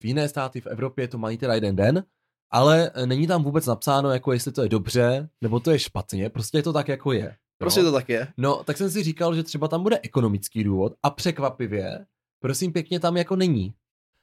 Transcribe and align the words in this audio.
v 0.00 0.04
jiné 0.04 0.28
státy 0.28 0.60
v 0.60 0.66
Evropě 0.66 1.08
to 1.08 1.18
mají 1.18 1.38
teda 1.38 1.54
jeden 1.54 1.76
den, 1.76 2.04
ale 2.50 2.90
e, 2.94 3.06
není 3.06 3.26
tam 3.26 3.42
vůbec 3.42 3.66
napsáno, 3.66 4.10
jako 4.10 4.32
jestli 4.32 4.52
to 4.52 4.62
je 4.62 4.68
dobře, 4.68 5.28
nebo 5.40 5.60
to 5.60 5.70
je 5.70 5.78
špatně, 5.78 6.30
prostě 6.30 6.58
je 6.58 6.62
to 6.62 6.72
tak, 6.72 6.88
jako 6.88 7.12
je. 7.12 7.36
Prostě 7.58 7.82
to 7.82 7.92
tak 7.92 8.08
je. 8.08 8.28
No, 8.36 8.64
tak 8.64 8.76
jsem 8.76 8.90
si 8.90 9.02
říkal, 9.02 9.34
že 9.34 9.42
třeba 9.42 9.68
tam 9.68 9.82
bude 9.82 10.00
ekonomický 10.02 10.64
důvod 10.64 10.92
a 11.02 11.10
překvapivě, 11.10 12.06
prosím 12.40 12.72
pěkně, 12.72 13.00
tam 13.00 13.16
jako 13.16 13.36
není. 13.36 13.74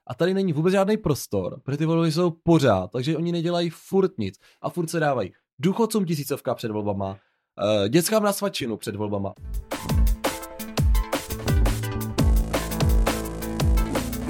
A 0.08 0.14
tady 0.14 0.34
není 0.34 0.54
vůbec 0.54 0.72
žádný 0.72 0.98
prostor, 0.98 1.60
protože 1.64 1.78
ty 1.78 1.86
volby 1.86 2.12
jsou 2.12 2.32
pořád, 2.32 2.92
takže 2.92 3.18
oni 3.18 3.32
nedělají 3.32 3.70
furt 3.70 4.18
nic 4.18 4.40
a 4.62 4.70
furt 4.70 4.88
se 4.88 5.00
dávají 5.00 5.34
důchodcům 5.60 6.06
tisícovka 6.06 6.56
před 6.56 6.72
volbama, 6.72 7.10
uh, 7.10 7.88
dětskám 7.88 8.24
na 8.24 8.34
svačinu 8.34 8.78
před 8.78 8.96
volbama. 8.96 9.34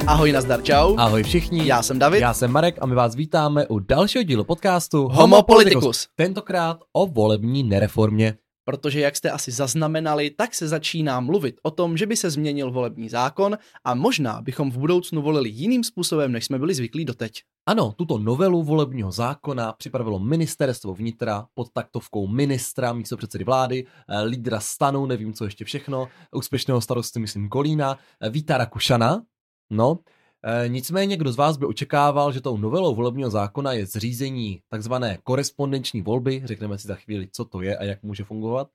Ahoj, 0.08 0.32
nazdar, 0.32 0.64
čau. 0.64 0.96
Ahoj 0.98 1.24
všichni. 1.24 1.68
Já 1.68 1.82
jsem 1.82 2.00
David. 2.00 2.21
Já 2.21 2.34
jsem 2.34 2.52
Marek 2.52 2.76
a 2.82 2.86
my 2.86 2.96
vás 2.96 3.16
vítáme 3.16 3.68
u 3.68 3.79
dalšího 3.79 4.24
dílu 4.24 4.43
podcastu 4.43 5.07
Homo 5.07 5.43
Politicus. 5.43 6.07
Tentokrát 6.15 6.78
o 6.93 7.07
volební 7.07 7.64
nereformě. 7.64 8.38
Protože 8.65 9.00
jak 9.00 9.15
jste 9.15 9.32
asi 9.32 9.51
zaznamenali, 9.51 10.29
tak 10.29 10.56
se 10.56 10.68
začíná 10.68 11.20
mluvit 11.20 11.56
o 11.64 11.71
tom, 11.71 11.98
že 11.98 12.06
by 12.06 12.18
se 12.18 12.29
změnil 12.29 12.71
volební 12.71 13.10
zákon 13.10 13.57
a 13.84 13.93
možná 13.96 14.42
bychom 14.42 14.71
v 14.71 14.78
budoucnu 14.78 15.21
volili 15.21 15.50
jiným 15.50 15.84
způsobem, 15.84 16.32
než 16.32 16.46
jsme 16.46 16.60
byli 16.60 16.74
zvyklí 16.74 17.06
doteď. 17.06 17.42
Ano, 17.65 17.93
tuto 17.98 18.18
novelu 18.18 18.64
volebního 18.64 19.12
zákona 19.12 19.74
připravilo 19.74 20.20
ministerstvo 20.20 20.93
vnitra 20.93 21.46
pod 21.54 21.68
taktovkou 21.74 22.28
ministra, 22.28 22.93
místo 22.93 23.18
předsedy 23.18 23.43
vlády, 23.43 23.86
eh, 24.10 24.21
lídra 24.21 24.60
stanu, 24.60 25.06
nevím 25.06 25.34
co 25.34 25.46
ještě 25.46 25.65
všechno, 25.65 26.07
úspěšného 26.36 26.82
starosty, 26.82 27.20
myslím 27.20 27.50
Kolína, 27.50 27.98
eh, 28.21 28.29
Víta 28.29 28.57
Rakušana. 28.57 29.21
No, 29.70 30.00
E, 30.44 30.70
nicméně, 30.70 31.18
kdo 31.18 31.32
z 31.32 31.36
vás 31.36 31.57
by 31.57 31.66
očekával, 31.66 32.31
že 32.31 32.42
tou 32.42 32.58
novelou 32.58 32.95
volebního 32.95 33.30
zákona 33.30 33.73
je 33.73 33.86
zřízení 33.86 34.62
takzvané 34.70 35.17
korespondenční 35.23 36.02
volby, 36.02 36.42
řekneme 36.46 36.78
si 36.78 36.88
za 36.88 36.96
chvíli, 36.96 37.28
co 37.32 37.46
to 37.46 37.62
je 37.62 37.78
a 37.78 37.84
jak 37.84 38.04
může 38.04 38.24
fungovat, 38.24 38.70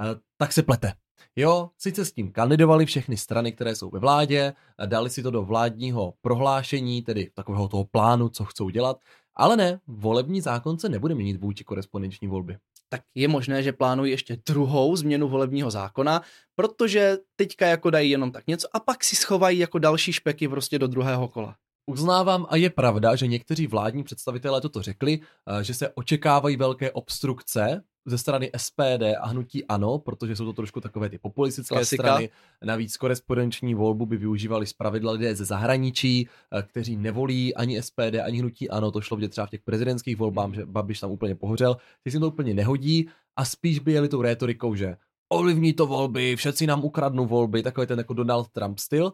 e, 0.00 0.20
tak 0.36 0.52
se 0.52 0.62
plete. 0.62 0.92
Jo, 1.36 1.70
sice 1.78 2.04
s 2.04 2.12
tím 2.12 2.32
kandidovali 2.32 2.86
všechny 2.86 3.16
strany, 3.16 3.52
které 3.52 3.74
jsou 3.74 3.90
ve 3.90 3.98
vládě, 3.98 4.52
dali 4.86 5.10
si 5.10 5.22
to 5.22 5.30
do 5.30 5.42
vládního 5.42 6.14
prohlášení, 6.20 7.02
tedy 7.02 7.30
takového 7.34 7.68
toho 7.68 7.84
plánu, 7.84 8.28
co 8.28 8.44
chcou 8.44 8.68
dělat, 8.68 9.00
ale 9.34 9.56
ne, 9.56 9.80
volební 9.86 10.40
zákon 10.40 10.78
se 10.78 10.88
nebude 10.88 11.14
měnit 11.14 11.40
vůči 11.40 11.64
korespondenční 11.64 12.28
volby 12.28 12.58
tak 12.88 13.02
je 13.14 13.28
možné, 13.28 13.62
že 13.62 13.72
plánují 13.72 14.10
ještě 14.10 14.36
druhou 14.46 14.96
změnu 14.96 15.28
volebního 15.28 15.70
zákona, 15.70 16.22
protože 16.54 17.18
teďka 17.36 17.66
jako 17.66 17.90
dají 17.90 18.10
jenom 18.10 18.32
tak 18.32 18.46
něco 18.46 18.68
a 18.72 18.80
pak 18.80 19.04
si 19.04 19.16
schovají 19.16 19.58
jako 19.58 19.78
další 19.78 20.12
špeky 20.12 20.48
prostě 20.48 20.78
do 20.78 20.86
druhého 20.86 21.28
kola. 21.28 21.56
Uznávám 21.86 22.46
a 22.48 22.56
je 22.56 22.70
pravda, 22.70 23.16
že 23.16 23.26
někteří 23.26 23.66
vládní 23.66 24.04
představitelé 24.04 24.60
toto 24.60 24.82
řekli, 24.82 25.20
eh, 25.20 25.64
že 25.64 25.74
se 25.74 25.88
očekávají 25.88 26.56
velké 26.56 26.92
obstrukce 26.92 27.82
ze 28.06 28.18
strany 28.18 28.50
SPD 28.56 29.16
a 29.20 29.26
hnutí 29.26 29.64
ANO, 29.64 29.98
protože 29.98 30.36
jsou 30.36 30.44
to 30.44 30.52
trošku 30.52 30.80
takové 30.80 31.08
ty 31.08 31.18
populistické 31.18 31.74
Klasika. 31.74 32.02
strany. 32.02 32.30
Navíc 32.64 32.96
korespondenční 32.96 33.74
volbu 33.74 34.06
by 34.06 34.16
využívali 34.16 34.66
zpravidla 34.66 35.12
lidé 35.12 35.34
ze 35.34 35.44
zahraničí, 35.44 36.28
eh, 36.52 36.62
kteří 36.62 36.96
nevolí 36.96 37.54
ani 37.54 37.78
SPD, 37.78 38.20
ani 38.20 38.38
hnutí 38.38 38.70
ANO. 38.70 38.90
To 38.90 39.00
šlo 39.00 39.16
vidět 39.16 39.28
třeba 39.28 39.46
v 39.46 39.50
těch 39.50 39.62
prezidentských 39.62 40.16
volbách, 40.16 40.54
že 40.54 40.66
Babiš 40.66 41.00
tam 41.00 41.10
úplně 41.10 41.34
pohořel. 41.34 41.76
Teď 42.04 42.12
si 42.12 42.20
to 42.20 42.28
úplně 42.28 42.54
nehodí 42.54 43.08
a 43.36 43.44
spíš 43.44 43.78
by 43.78 43.92
jeli 43.92 44.08
tou 44.08 44.22
rétorikou, 44.22 44.74
že 44.74 44.96
ovlivní 45.28 45.72
to 45.72 45.86
volby, 45.86 46.36
všetci 46.36 46.66
nám 46.66 46.84
ukradnou 46.84 47.26
volby, 47.26 47.62
takový 47.62 47.86
ten 47.86 47.98
jako 47.98 48.14
Donald 48.14 48.48
Trump 48.48 48.78
styl, 48.78 49.04
uh, 49.06 49.12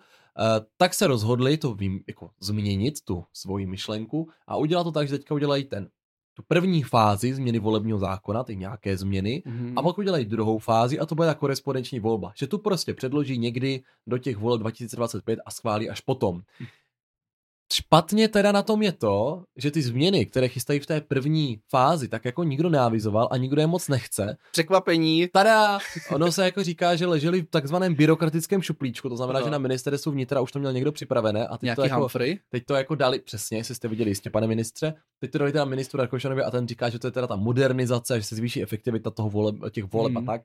tak 0.76 0.94
se 0.94 1.06
rozhodli 1.06 1.56
to 1.56 1.74
vím, 1.74 2.00
jako 2.08 2.30
změnit, 2.40 2.94
tu 3.04 3.24
svoji 3.32 3.66
myšlenku 3.66 4.28
a 4.46 4.56
udělat 4.56 4.84
to 4.84 4.92
tak, 4.92 5.08
že 5.08 5.18
teďka 5.18 5.34
udělají 5.34 5.64
ten 5.64 5.88
tu 6.34 6.42
první 6.48 6.82
fázi 6.82 7.34
změny 7.34 7.58
volebního 7.58 7.98
zákona, 7.98 8.44
ty 8.44 8.56
nějaké 8.56 8.96
změny, 8.96 9.42
mm-hmm. 9.46 9.72
a 9.76 9.82
pak 9.82 9.98
udělají 9.98 10.24
druhou 10.24 10.58
fázi 10.58 10.98
a 10.98 11.06
to 11.06 11.14
bude 11.14 11.28
ta 11.28 11.34
korespondenční 11.34 12.00
volba. 12.00 12.32
Že 12.36 12.46
tu 12.46 12.58
prostě 12.58 12.94
předloží 12.94 13.38
někdy 13.38 13.82
do 14.06 14.18
těch 14.18 14.36
voleb 14.36 14.60
2025 14.60 15.38
a 15.46 15.50
schválí 15.50 15.90
až 15.90 16.00
potom. 16.00 16.42
Špatně 17.72 18.28
teda 18.28 18.52
na 18.52 18.62
tom 18.62 18.82
je 18.82 18.92
to, 18.92 19.42
že 19.56 19.70
ty 19.70 19.82
změny, 19.82 20.26
které 20.26 20.48
chystají 20.48 20.80
v 20.80 20.86
té 20.86 21.00
první 21.00 21.60
fázi, 21.68 22.08
tak 22.08 22.24
jako 22.24 22.44
nikdo 22.44 22.68
neavizoval 22.68 23.28
a 23.30 23.36
nikdo 23.36 23.60
je 23.60 23.66
moc 23.66 23.88
nechce. 23.88 24.36
Překvapení. 24.52 25.28
Tada! 25.32 25.78
Ono 26.10 26.32
se 26.32 26.44
jako 26.44 26.62
říká, 26.62 26.96
že 26.96 27.06
leželi 27.06 27.42
v 27.42 27.50
takzvaném 27.50 27.94
byrokratickém 27.94 28.62
šuplíčku, 28.62 29.08
to 29.08 29.16
znamená, 29.16 29.40
no. 29.40 29.44
že 29.44 29.50
na 29.50 29.58
ministerstvu 29.58 30.12
vnitra 30.12 30.40
už 30.40 30.52
to 30.52 30.58
měl 30.58 30.72
někdo 30.72 30.92
připravené 30.92 31.46
a 31.46 31.56
teď 31.56 31.62
Nějaký 31.62 31.76
to, 31.76 31.82
jako, 31.82 32.00
Humphrey? 32.00 32.38
teď 32.50 32.64
to 32.64 32.74
jako 32.74 32.94
dali, 32.94 33.18
přesně, 33.18 33.58
jestli 33.58 33.74
jste 33.74 33.88
viděli 33.88 34.10
jistě, 34.10 34.30
pane 34.30 34.46
ministře, 34.46 34.94
teď 35.20 35.30
to 35.30 35.38
dali 35.38 35.52
teda 35.52 35.64
ministru 35.64 36.00
Rakošanovi 36.00 36.42
a 36.42 36.50
ten 36.50 36.68
říká, 36.68 36.88
že 36.88 36.98
to 36.98 37.06
je 37.06 37.10
teda 37.10 37.26
ta 37.26 37.36
modernizace, 37.36 38.20
že 38.20 38.26
se 38.26 38.36
zvýší 38.36 38.62
efektivita 38.62 39.10
toho 39.10 39.30
voleb, 39.30 39.56
těch 39.70 39.84
voleb 39.84 40.12
mm. 40.12 40.16
a 40.18 40.32
tak. 40.32 40.42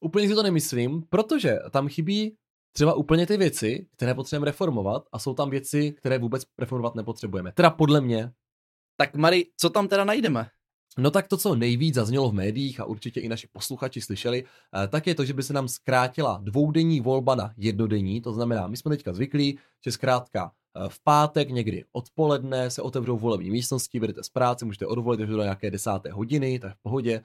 Úplně 0.00 0.28
si 0.28 0.34
to 0.34 0.42
nemyslím, 0.42 1.02
protože 1.10 1.58
tam 1.70 1.88
chybí 1.88 2.36
třeba 2.72 2.94
úplně 2.94 3.26
ty 3.26 3.36
věci, 3.36 3.86
které 3.96 4.14
potřebujeme 4.14 4.46
reformovat 4.46 5.04
a 5.12 5.18
jsou 5.18 5.34
tam 5.34 5.50
věci, 5.50 5.92
které 5.92 6.18
vůbec 6.18 6.42
reformovat 6.58 6.94
nepotřebujeme. 6.94 7.52
Teda 7.52 7.70
podle 7.70 8.00
mě. 8.00 8.32
Tak 8.96 9.14
Mari, 9.14 9.46
co 9.56 9.70
tam 9.70 9.88
teda 9.88 10.04
najdeme? 10.04 10.48
No 10.98 11.10
tak 11.10 11.28
to, 11.28 11.36
co 11.36 11.54
nejvíc 11.54 11.94
zaznělo 11.94 12.30
v 12.30 12.34
médiích 12.34 12.80
a 12.80 12.84
určitě 12.84 13.20
i 13.20 13.28
naši 13.28 13.48
posluchači 13.52 14.00
slyšeli, 14.00 14.44
eh, 14.44 14.88
tak 14.88 15.06
je 15.06 15.14
to, 15.14 15.24
že 15.24 15.32
by 15.32 15.42
se 15.42 15.52
nám 15.52 15.68
zkrátila 15.68 16.40
dvoudenní 16.42 17.00
volba 17.00 17.34
na 17.34 17.52
jednodenní. 17.56 18.20
To 18.20 18.32
znamená, 18.32 18.66
my 18.66 18.76
jsme 18.76 18.96
teďka 18.96 19.12
zvyklí, 19.12 19.58
že 19.84 19.92
zkrátka 19.92 20.52
eh, 20.52 20.88
v 20.88 21.02
pátek 21.04 21.50
někdy 21.50 21.84
odpoledne 21.92 22.70
se 22.70 22.82
otevřou 22.82 23.18
volební 23.18 23.50
místnosti, 23.50 24.00
vedete 24.00 24.22
z 24.22 24.28
práce, 24.28 24.64
můžete 24.64 24.86
odvolit 24.86 25.20
až 25.20 25.28
do 25.28 25.42
nějaké 25.42 25.70
desáté 25.70 26.12
hodiny, 26.12 26.58
tak 26.58 26.74
v 26.74 26.82
pohodě. 26.82 27.22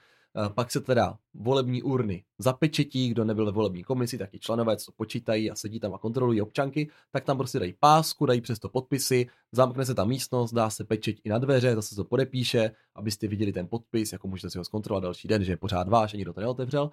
Pak 0.56 0.72
se 0.72 0.82
teda 0.82 1.18
volební 1.34 1.84
urny 1.84 2.24
zapečetí, 2.40 3.10
kdo 3.10 3.26
nebyl 3.26 3.46
ve 3.46 3.52
volební 3.52 3.84
komisi, 3.84 4.18
tak 4.18 4.34
i 4.34 4.40
členové, 4.40 4.78
co 4.78 4.92
počítají 4.92 5.52
a 5.52 5.56
sedí 5.56 5.80
tam 5.80 5.94
a 5.94 5.98
kontrolují 5.98 6.42
občanky, 6.42 6.90
tak 7.12 7.24
tam 7.24 7.38
prostě 7.38 7.60
dají 7.60 7.74
pásku, 7.80 8.26
dají 8.26 8.42
přesto 8.42 8.70
podpisy, 8.70 9.28
zamkne 9.52 9.86
se 9.86 9.96
ta 9.96 10.06
místnost, 10.06 10.54
dá 10.54 10.70
se 10.70 10.84
pečeť 10.84 11.22
i 11.24 11.30
na 11.30 11.38
dveře, 11.38 11.76
zase 11.76 11.96
to 11.96 12.04
podepíše, 12.04 12.72
abyste 12.96 13.28
viděli 13.28 13.54
ten 13.54 13.68
podpis, 13.68 14.14
jako 14.14 14.28
můžete 14.28 14.50
si 14.50 14.58
ho 14.58 14.64
zkontrolovat 14.64 15.04
další 15.04 15.28
den, 15.28 15.44
že 15.44 15.52
je 15.52 15.58
pořád 15.58 15.88
váš 15.88 16.14
a 16.14 16.18
nikdo 16.18 16.34
to 16.34 16.42
neotevřel. 16.42 16.90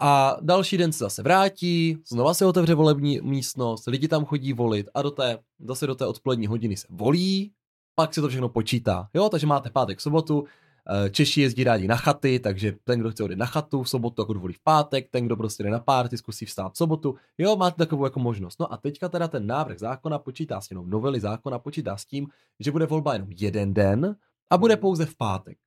A 0.00 0.36
další 0.40 0.76
den 0.76 0.92
se 0.92 1.04
zase 1.04 1.22
vrátí, 1.22 1.98
znova 2.08 2.34
se 2.34 2.46
otevře 2.46 2.74
volební 2.74 3.20
místnost, 3.20 3.86
lidi 3.86 4.08
tam 4.08 4.24
chodí 4.24 4.52
volit 4.52 4.88
a 4.94 5.02
do 5.02 5.10
té, 5.10 5.38
zase 5.58 5.86
do 5.86 5.94
té 5.94 6.06
odpolední 6.06 6.46
hodiny 6.46 6.76
se 6.76 6.86
volí, 6.90 7.52
pak 7.94 8.14
se 8.14 8.20
to 8.20 8.28
všechno 8.28 8.48
počítá. 8.48 9.08
Jo, 9.14 9.28
takže 9.28 9.46
máte 9.46 9.70
pátek, 9.70 10.00
sobotu, 10.00 10.44
Eh, 10.44 10.63
Češi 11.10 11.40
jezdí 11.40 11.64
rádi 11.64 11.88
na 11.88 11.96
chaty, 11.96 12.38
takže 12.38 12.72
ten, 12.84 13.00
kdo 13.00 13.10
chce 13.10 13.24
odjet 13.24 13.36
na 13.36 13.46
chatu 13.46 13.82
v 13.82 13.88
sobotu, 13.88 14.22
jako 14.22 14.32
dovolí 14.32 14.54
v 14.54 14.62
pátek, 14.62 15.08
ten, 15.10 15.26
kdo 15.26 15.36
prostě 15.36 15.62
jde 15.62 15.70
na 15.70 15.78
párty, 15.78 16.18
zkusí 16.18 16.46
vstát 16.46 16.72
v 16.72 16.76
sobotu. 16.76 17.14
Jo, 17.38 17.56
máte 17.56 17.76
takovou 17.76 18.04
jako 18.04 18.20
možnost. 18.20 18.60
No 18.60 18.72
a 18.72 18.76
teďka 18.76 19.08
teda 19.08 19.28
ten 19.28 19.46
návrh 19.46 19.78
zákona 19.78 20.18
počítá 20.18 20.60
s 20.60 20.68
tím, 20.68 20.90
novely 20.90 21.20
zákona 21.20 21.58
počítá 21.58 21.96
s 21.96 22.04
tím, 22.04 22.28
že 22.60 22.72
bude 22.72 22.86
volba 22.86 23.12
jenom 23.12 23.28
jeden 23.30 23.74
den 23.74 24.16
a 24.50 24.58
bude 24.58 24.76
pouze 24.76 25.06
v 25.06 25.16
pátek. 25.16 25.58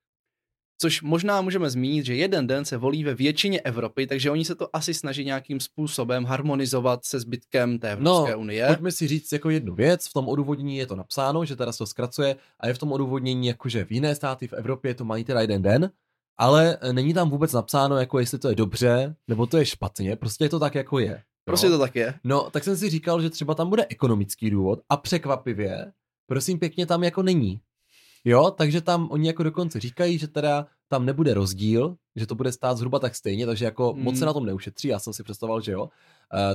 Což 0.80 1.02
možná 1.02 1.40
můžeme 1.40 1.70
zmínit, 1.70 2.06
že 2.06 2.14
jeden 2.14 2.46
den 2.46 2.64
se 2.64 2.76
volí 2.76 3.04
ve 3.04 3.14
většině 3.14 3.60
Evropy, 3.60 4.06
takže 4.06 4.30
oni 4.30 4.44
se 4.44 4.54
to 4.54 4.76
asi 4.76 4.94
snaží 4.94 5.24
nějakým 5.24 5.60
způsobem 5.60 6.24
harmonizovat 6.24 7.04
se 7.04 7.20
zbytkem 7.20 7.78
té 7.78 7.92
Evropské 7.92 8.32
no, 8.32 8.38
unie. 8.38 8.66
Pojďme 8.66 8.92
si 8.92 9.08
říct 9.08 9.32
jako 9.32 9.50
jednu 9.50 9.74
věc, 9.74 10.08
v 10.08 10.12
tom 10.12 10.28
odůvodnění 10.28 10.76
je 10.76 10.86
to 10.86 10.96
napsáno, 10.96 11.44
že 11.44 11.56
teda 11.56 11.72
se 11.72 11.78
to 11.78 11.86
zkracuje 11.86 12.36
a 12.60 12.68
je 12.68 12.74
v 12.74 12.78
tom 12.78 12.92
odůvodnění 12.92 13.46
jako, 13.46 13.68
že 13.68 13.84
v 13.84 13.92
jiné 13.92 14.14
státy 14.14 14.48
v 14.48 14.52
Evropě 14.52 14.94
to 14.94 15.04
mají 15.04 15.24
teda 15.24 15.40
jeden 15.40 15.62
den, 15.62 15.90
ale 16.36 16.78
není 16.92 17.14
tam 17.14 17.30
vůbec 17.30 17.52
napsáno, 17.52 17.96
jako 17.96 18.18
jestli 18.18 18.38
to 18.38 18.48
je 18.48 18.54
dobře, 18.54 19.14
nebo 19.28 19.46
to 19.46 19.56
je 19.56 19.66
špatně, 19.66 20.16
prostě 20.16 20.44
je 20.44 20.48
to 20.48 20.58
tak, 20.58 20.74
jako 20.74 20.98
je. 20.98 21.22
Prostě 21.44 21.68
to 21.68 21.78
tak 21.78 21.96
je. 21.96 22.14
No, 22.24 22.50
tak 22.50 22.64
jsem 22.64 22.76
si 22.76 22.90
říkal, 22.90 23.22
že 23.22 23.30
třeba 23.30 23.54
tam 23.54 23.68
bude 23.68 23.86
ekonomický 23.88 24.50
důvod 24.50 24.80
a 24.88 24.96
překvapivě, 24.96 25.92
prosím 26.26 26.58
pěkně, 26.58 26.86
tam 26.86 27.04
jako 27.04 27.22
není. 27.22 27.60
Jo, 28.24 28.50
takže 28.50 28.80
tam 28.80 29.08
oni 29.10 29.26
jako 29.26 29.42
dokonce 29.42 29.80
říkají, 29.80 30.18
že 30.18 30.28
teda 30.28 30.66
tam 30.88 31.06
nebude 31.06 31.34
rozdíl, 31.34 31.96
že 32.16 32.26
to 32.26 32.34
bude 32.34 32.52
stát 32.52 32.76
zhruba 32.76 32.98
tak 32.98 33.14
stejně, 33.14 33.46
takže 33.46 33.64
jako 33.64 33.92
hmm. 33.92 34.02
moc 34.02 34.18
se 34.18 34.26
na 34.26 34.32
tom 34.32 34.46
neušetří, 34.46 34.88
já 34.88 34.98
jsem 34.98 35.12
si 35.12 35.22
představoval, 35.22 35.60
že 35.60 35.72
jo. 35.72 35.82
Uh, 35.82 35.88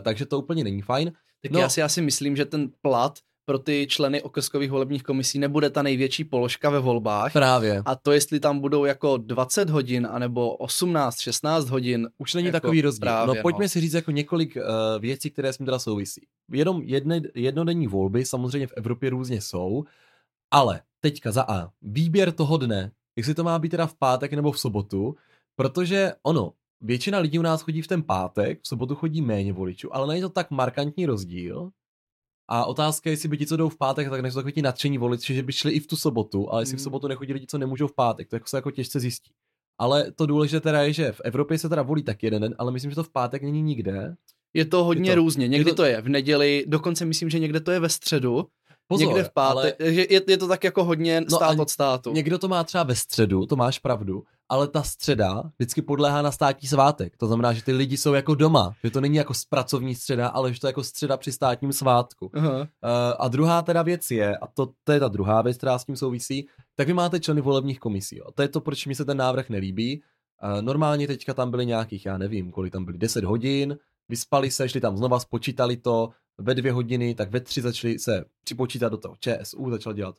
takže 0.03 0.25
to 0.25 0.39
úplně 0.39 0.63
není 0.63 0.81
fajn. 0.81 1.11
Tak 1.41 1.51
no, 1.51 1.59
já 1.59 1.69
si 1.69 1.81
asi 1.81 2.01
myslím, 2.01 2.35
že 2.35 2.45
ten 2.45 2.69
plat 2.81 3.19
pro 3.45 3.59
ty 3.59 3.87
členy 3.89 4.21
okrskových 4.21 4.71
volebních 4.71 5.03
komisí 5.03 5.39
nebude 5.39 5.69
ta 5.69 5.81
největší 5.81 6.23
položka 6.23 6.69
ve 6.69 6.79
volbách. 6.79 7.33
Právě. 7.33 7.81
A 7.85 7.95
to, 7.95 8.11
jestli 8.11 8.39
tam 8.39 8.59
budou 8.59 8.85
jako 8.85 9.17
20 9.17 9.69
hodin, 9.69 10.07
anebo 10.11 10.55
18, 10.55 11.19
16 11.19 11.69
hodin. 11.69 12.09
Už 12.17 12.33
není 12.33 12.47
jako 12.47 12.55
takový 12.55 12.81
rozdíl. 12.81 13.01
Právě, 13.01 13.35
no 13.35 13.41
pojďme 13.41 13.65
no. 13.65 13.69
si 13.69 13.81
říct 13.81 13.93
jako 13.93 14.11
několik 14.11 14.55
uh, 14.55 14.63
věcí, 15.01 15.31
které 15.31 15.53
s 15.53 15.57
tím 15.57 15.65
teda 15.65 15.79
souvisí. 15.79 16.21
Jenom 16.51 16.81
jedne, 16.81 17.21
jednodenní 17.35 17.87
volby 17.87 18.25
samozřejmě 18.25 18.67
v 18.67 18.73
Evropě 18.77 19.09
různě 19.09 19.41
jsou, 19.41 19.83
ale 20.51 20.81
teďka 21.01 21.31
za 21.31 21.43
A. 21.43 21.69
Výběr 21.81 22.31
toho 22.31 22.57
dne, 22.57 22.91
jestli 23.15 23.33
to 23.35 23.43
má 23.43 23.59
být 23.59 23.69
teda 23.69 23.87
v 23.87 23.95
pátek 23.95 24.33
nebo 24.33 24.51
v 24.51 24.59
sobotu, 24.59 25.15
protože 25.55 26.13
ono, 26.23 26.53
většina 26.81 27.19
lidí 27.19 27.39
u 27.39 27.41
nás 27.41 27.61
chodí 27.61 27.81
v 27.81 27.87
ten 27.87 28.03
pátek, 28.03 28.59
v 28.61 28.67
sobotu 28.67 28.95
chodí 28.95 29.21
méně 29.21 29.53
voličů, 29.53 29.95
ale 29.95 30.07
není 30.07 30.21
to 30.21 30.29
tak 30.29 30.51
markantní 30.51 31.05
rozdíl, 31.05 31.69
A 32.49 32.65
otázka 32.65 33.09
je, 33.09 33.13
jestli 33.13 33.29
by 33.29 33.37
ti, 33.37 33.45
co 33.45 33.57
jdou 33.57 33.69
v 33.69 33.77
pátek, 33.77 34.09
tak 34.09 34.21
nejsou 34.21 34.35
takový 34.39 34.53
ti 34.53 34.61
nadšení 34.61 34.97
voliči, 34.97 35.33
že 35.35 35.43
by 35.43 35.51
šli 35.53 35.71
i 35.71 35.79
v 35.79 35.87
tu 35.87 35.95
sobotu, 35.95 36.51
ale 36.51 36.61
jestli 36.61 36.77
v 36.77 36.79
Mm. 36.79 36.83
sobotu 36.83 37.07
nechodí 37.07 37.33
lidi, 37.33 37.47
co 37.47 37.57
nemůžou 37.57 37.87
v 37.87 37.95
pátek, 37.95 38.29
to 38.29 38.35
jako 38.35 38.47
se 38.47 38.57
jako 38.57 38.71
těžce 38.71 38.99
zjistí. 38.99 39.31
Ale 39.79 40.11
to 40.11 40.25
důležité 40.25 40.59
teda 40.61 40.81
je, 40.81 40.93
že 40.93 41.11
v 41.11 41.21
Evropě 41.23 41.57
se 41.57 41.69
teda 41.69 41.81
volí 41.81 42.03
tak 42.03 42.23
jeden 42.23 42.41
den, 42.41 42.55
ale 42.57 42.71
myslím, 42.71 42.91
že 42.91 42.95
to 42.95 43.03
v 43.03 43.09
pátek 43.11 43.43
není 43.43 43.61
nikde. 43.61 44.15
Je 44.53 44.65
to 44.65 44.83
hodně 44.83 45.09
Je 45.09 45.15
to- 45.15 45.21
různě. 45.21 45.47
Někdy 45.47 45.69
to- 45.71 45.75
to... 45.75 45.83
je 45.83 46.01
v 46.01 46.09
neděli, 46.09 46.65
dokonce 46.67 47.05
myslím, 47.05 47.29
že 47.29 47.39
někde 47.39 47.59
to 47.59 47.71
je 47.71 47.79
ve 47.79 47.89
středu, 47.89 48.47
Pozor, 48.93 49.07
někde 49.07 49.23
v 49.23 49.31
pátek. 49.33 49.75
ale 49.81 49.93
Že 49.93 50.05
je, 50.09 50.21
je 50.27 50.37
to 50.37 50.47
tak 50.47 50.63
jako 50.63 50.83
hodně 50.83 51.21
No 51.21 51.37
stát 51.37 51.59
od 51.59 51.69
státu. 51.69 52.13
někdo 52.13 52.37
to 52.39 52.47
má 52.47 52.63
třeba 52.63 52.83
ve 52.83 52.95
středu, 52.95 53.45
to 53.45 53.55
máš 53.55 53.79
pravdu, 53.79 54.23
ale 54.49 54.67
ta 54.67 54.83
středa 54.83 55.43
vždycky 55.59 55.81
podléhá 55.81 56.21
na 56.21 56.31
státní 56.31 56.67
svátek. 56.67 57.17
To 57.17 57.27
znamená, 57.27 57.53
že 57.53 57.63
ty 57.63 57.71
lidi 57.73 57.97
jsou 57.97 58.13
jako 58.13 58.35
doma, 58.35 58.73
že 58.83 58.91
to 58.91 59.01
není 59.01 59.15
jako 59.15 59.33
pracovní 59.49 59.95
středa, 59.95 60.27
ale 60.27 60.53
že 60.53 60.59
to 60.59 60.67
je 60.67 60.69
jako 60.69 60.83
středa 60.83 61.17
při 61.17 61.31
státním 61.31 61.73
svátku. 61.73 62.31
Aha. 62.33 62.59
Uh, 62.59 62.65
a 63.19 63.27
druhá 63.27 63.61
teda 63.61 63.81
věc 63.81 64.11
je, 64.11 64.37
a 64.37 64.47
to, 64.47 64.69
to 64.83 64.91
je 64.91 64.99
ta 64.99 65.07
druhá 65.07 65.41
věc, 65.41 65.57
která 65.57 65.79
s 65.79 65.85
tím 65.85 65.95
souvisí, 65.95 66.47
tak 66.75 66.87
vy 66.87 66.93
máte 66.93 67.19
členy 67.19 67.41
volebních 67.41 67.79
komisí. 67.79 68.17
Jo. 68.17 68.25
To 68.35 68.41
je 68.41 68.47
to, 68.47 68.61
proč 68.61 68.85
mi 68.85 68.95
se 68.95 69.05
ten 69.05 69.17
návrh 69.17 69.49
nelíbí. 69.49 70.01
Uh, 70.55 70.61
normálně 70.61 71.07
teďka 71.07 71.33
tam 71.33 71.51
byly 71.51 71.65
nějakých, 71.65 72.05
já 72.05 72.17
nevím, 72.17 72.51
kolik 72.51 72.73
tam 72.73 72.85
byly, 72.85 72.97
10 72.97 73.23
hodin, 73.23 73.77
vyspali 74.09 74.51
se, 74.51 74.69
šli 74.69 74.81
tam 74.81 74.97
znova, 74.97 75.19
spočítali 75.19 75.77
to, 75.77 76.09
ve 76.37 76.55
dvě 76.55 76.71
hodiny, 76.71 77.15
tak 77.15 77.31
ve 77.31 77.39
tři 77.39 77.61
začali 77.61 77.99
se 77.99 78.25
připočítat 78.43 78.91
do 78.91 78.97
toho 78.97 79.15
ČSU, 79.19 79.69
začal 79.69 79.93
dělat 79.93 80.15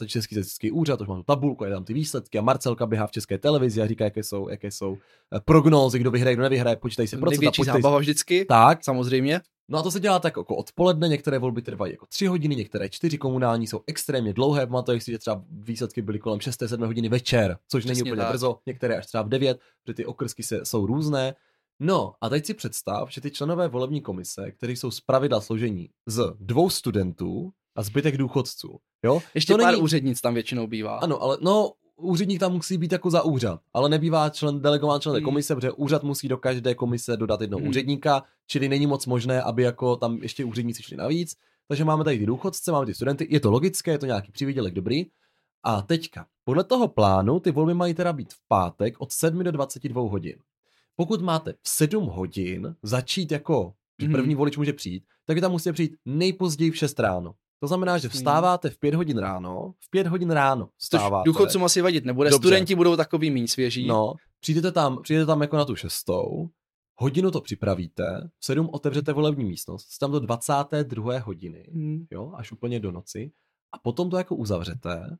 uh, 0.00 0.06
Český 0.06 0.34
statistický 0.34 0.70
úřad, 0.70 1.00
už 1.00 1.08
má 1.08 1.16
tu 1.16 1.22
tabulku, 1.22 1.64
je 1.64 1.70
tam 1.70 1.84
ty 1.84 1.94
výsledky 1.94 2.38
a 2.38 2.42
Marcelka 2.42 2.86
běhá 2.86 3.06
v 3.06 3.10
české 3.10 3.38
televizi 3.38 3.82
a 3.82 3.86
říká, 3.86 4.04
jaké 4.04 4.22
jsou, 4.22 4.48
jaké 4.48 4.70
jsou 4.70 4.90
uh, 4.90 4.98
prognózy, 5.44 5.98
kdo 5.98 6.10
vyhraje, 6.10 6.36
kdo 6.36 6.42
nevyhraje, 6.42 6.76
počítají 6.76 7.08
se 7.08 7.16
procenta, 7.16 7.40
Největší 7.40 7.60
počítají 7.60 7.78
se... 7.78 7.82
zábava 7.82 7.98
vždycky, 7.98 8.44
Tak, 8.44 8.84
samozřejmě. 8.84 9.40
No 9.70 9.78
a 9.78 9.82
to 9.82 9.90
se 9.90 10.00
dělá 10.00 10.18
tak 10.18 10.36
jako 10.36 10.56
odpoledne, 10.56 11.08
některé 11.08 11.38
volby 11.38 11.62
trvají 11.62 11.92
jako 11.92 12.06
tři 12.06 12.26
hodiny, 12.26 12.56
některé 12.56 12.88
čtyři 12.88 13.18
komunální 13.18 13.66
jsou 13.66 13.80
extrémně 13.86 14.32
dlouhé, 14.32 14.66
pamatuju 14.66 15.00
si, 15.00 15.10
že 15.10 15.18
třeba 15.18 15.42
výsledky 15.50 16.02
byly 16.02 16.18
kolem 16.18 16.38
6-7 16.38 16.86
hodiny 16.86 17.08
večer, 17.08 17.58
což 17.68 17.84
není 17.84 17.94
Přesně 17.94 18.12
úplně 18.12 18.22
tak. 18.22 18.30
brzo, 18.30 18.58
některé 18.66 18.98
až 18.98 19.06
třeba 19.06 19.22
v 19.22 19.28
9, 19.28 19.60
protože 19.84 19.94
ty 19.94 20.06
okrsky 20.06 20.42
se, 20.42 20.64
jsou 20.64 20.86
různé. 20.86 21.34
No 21.80 22.12
a 22.20 22.28
teď 22.28 22.46
si 22.46 22.54
představ, 22.54 23.10
že 23.10 23.20
ty 23.20 23.30
členové 23.30 23.68
volební 23.68 24.00
komise, 24.00 24.50
kteří 24.50 24.76
jsou 24.76 24.90
zpravidla 24.90 25.40
složení 25.40 25.90
z 26.06 26.32
dvou 26.40 26.70
studentů 26.70 27.52
a 27.76 27.82
zbytek 27.82 28.16
důchodců, 28.16 28.78
jo? 29.04 29.22
Ještě 29.34 29.52
to 29.52 29.58
pár 29.58 29.70
není... 29.72 29.82
úřednic 29.82 30.20
tam 30.20 30.34
většinou 30.34 30.66
bývá. 30.66 30.96
Ano, 30.96 31.22
ale 31.22 31.38
no, 31.40 31.72
úředník 31.96 32.40
tam 32.40 32.52
musí 32.52 32.78
být 32.78 32.92
jako 32.92 33.10
za 33.10 33.22
úřad, 33.22 33.60
ale 33.74 33.88
nebývá 33.88 34.30
člen, 34.30 34.60
delegován 34.60 35.00
člen 35.00 35.12
té 35.14 35.18
Hmm. 35.18 35.24
komise, 35.24 35.54
protože 35.54 35.72
úřad 35.72 36.02
musí 36.02 36.28
do 36.28 36.36
každé 36.38 36.74
komise 36.74 37.16
dodat 37.16 37.40
jednoho 37.40 37.60
Hmm. 37.60 37.68
úředníka, 37.68 38.22
čili 38.46 38.68
není 38.68 38.86
moc 38.86 39.06
možné, 39.06 39.42
aby 39.42 39.62
jako 39.62 39.96
tam 39.96 40.18
ještě 40.22 40.44
úředníci 40.44 40.82
šli 40.82 40.96
navíc. 40.96 41.36
Takže 41.68 41.84
máme 41.84 42.04
tady 42.04 42.18
ty 42.18 42.26
důchodce, 42.26 42.72
máme 42.72 42.86
ty 42.86 42.94
studenty, 42.94 43.26
je 43.30 43.40
to 43.40 43.50
logické, 43.50 43.90
je 43.90 43.98
to 43.98 44.06
nějaký 44.06 44.32
přivídělek 44.32 44.74
dobrý. 44.74 45.06
A 45.62 45.82
teďka, 45.82 46.26
podle 46.44 46.64
toho 46.64 46.88
plánu, 46.88 47.40
ty 47.40 47.50
volby 47.50 47.74
mají 47.74 47.94
teda 47.94 48.12
být 48.12 48.32
v 48.32 48.38
pátek 48.48 49.00
od 49.00 49.12
7 49.12 49.44
do 49.44 49.52
22 49.52 50.02
hodin. 50.02 50.36
Pokud 51.00 51.22
máte 51.22 51.52
v 51.62 51.68
7 51.68 52.06
hodin 52.06 52.76
začít 52.82 53.32
jako, 53.32 53.72
že 54.00 54.06
Mhm. 54.08 54.12
první 54.16 54.34
volič 54.34 54.56
může 54.56 54.72
přijít, 54.72 55.04
tak 55.26 55.34
vy 55.34 55.40
tam 55.40 55.50
musíte 55.50 55.72
přijít 55.72 55.96
nejpozději 56.04 56.70
v 56.70 56.76
6 56.76 57.00
ráno. 57.00 57.34
To 57.60 57.66
znamená, 57.66 57.98
že 57.98 58.08
vstáváte 58.08 58.70
v 58.70 58.78
5 58.78 58.94
hodin 58.94 59.18
ráno, 59.18 59.74
v 59.80 59.90
5 59.90 60.06
hodin 60.06 60.30
ráno 60.30 60.66
Což 60.66 60.72
vstáváte. 60.78 61.26
důchodcům 61.26 61.64
asi 61.64 61.80
vadit 61.82 62.04
nebude. 62.04 62.30
Dobře. 62.30 62.48
Studenti 62.48 62.74
budou 62.74 62.96
takový 62.96 63.30
méně 63.30 63.48
svěží. 63.48 63.86
No, 63.86 64.14
přijdete 64.40 64.72
tam, 64.72 65.02
přijdete 65.02 65.26
tam 65.26 65.40
jako 65.40 65.56
na 65.56 65.64
tu 65.64 65.76
šestou, 65.76 66.48
hodinu 66.96 67.30
to 67.30 67.40
připravíte, 67.40 68.30
v 68.38 68.44
sedm 68.44 68.68
otevřete 68.72 69.12
volební 69.12 69.44
místnost, 69.44 69.86
jste 69.90 70.04
tam 70.04 70.12
do 70.12 70.20
22. 70.20 71.18
hodiny, 71.18 71.66
Hmm. 71.72 72.06
jo, 72.10 72.32
až 72.36 72.52
úplně 72.52 72.80
do 72.80 72.92
noci, 72.92 73.32
a 73.72 73.78
potom 73.78 74.10
to 74.10 74.16
jako 74.16 74.36
uzavřete, 74.36 75.16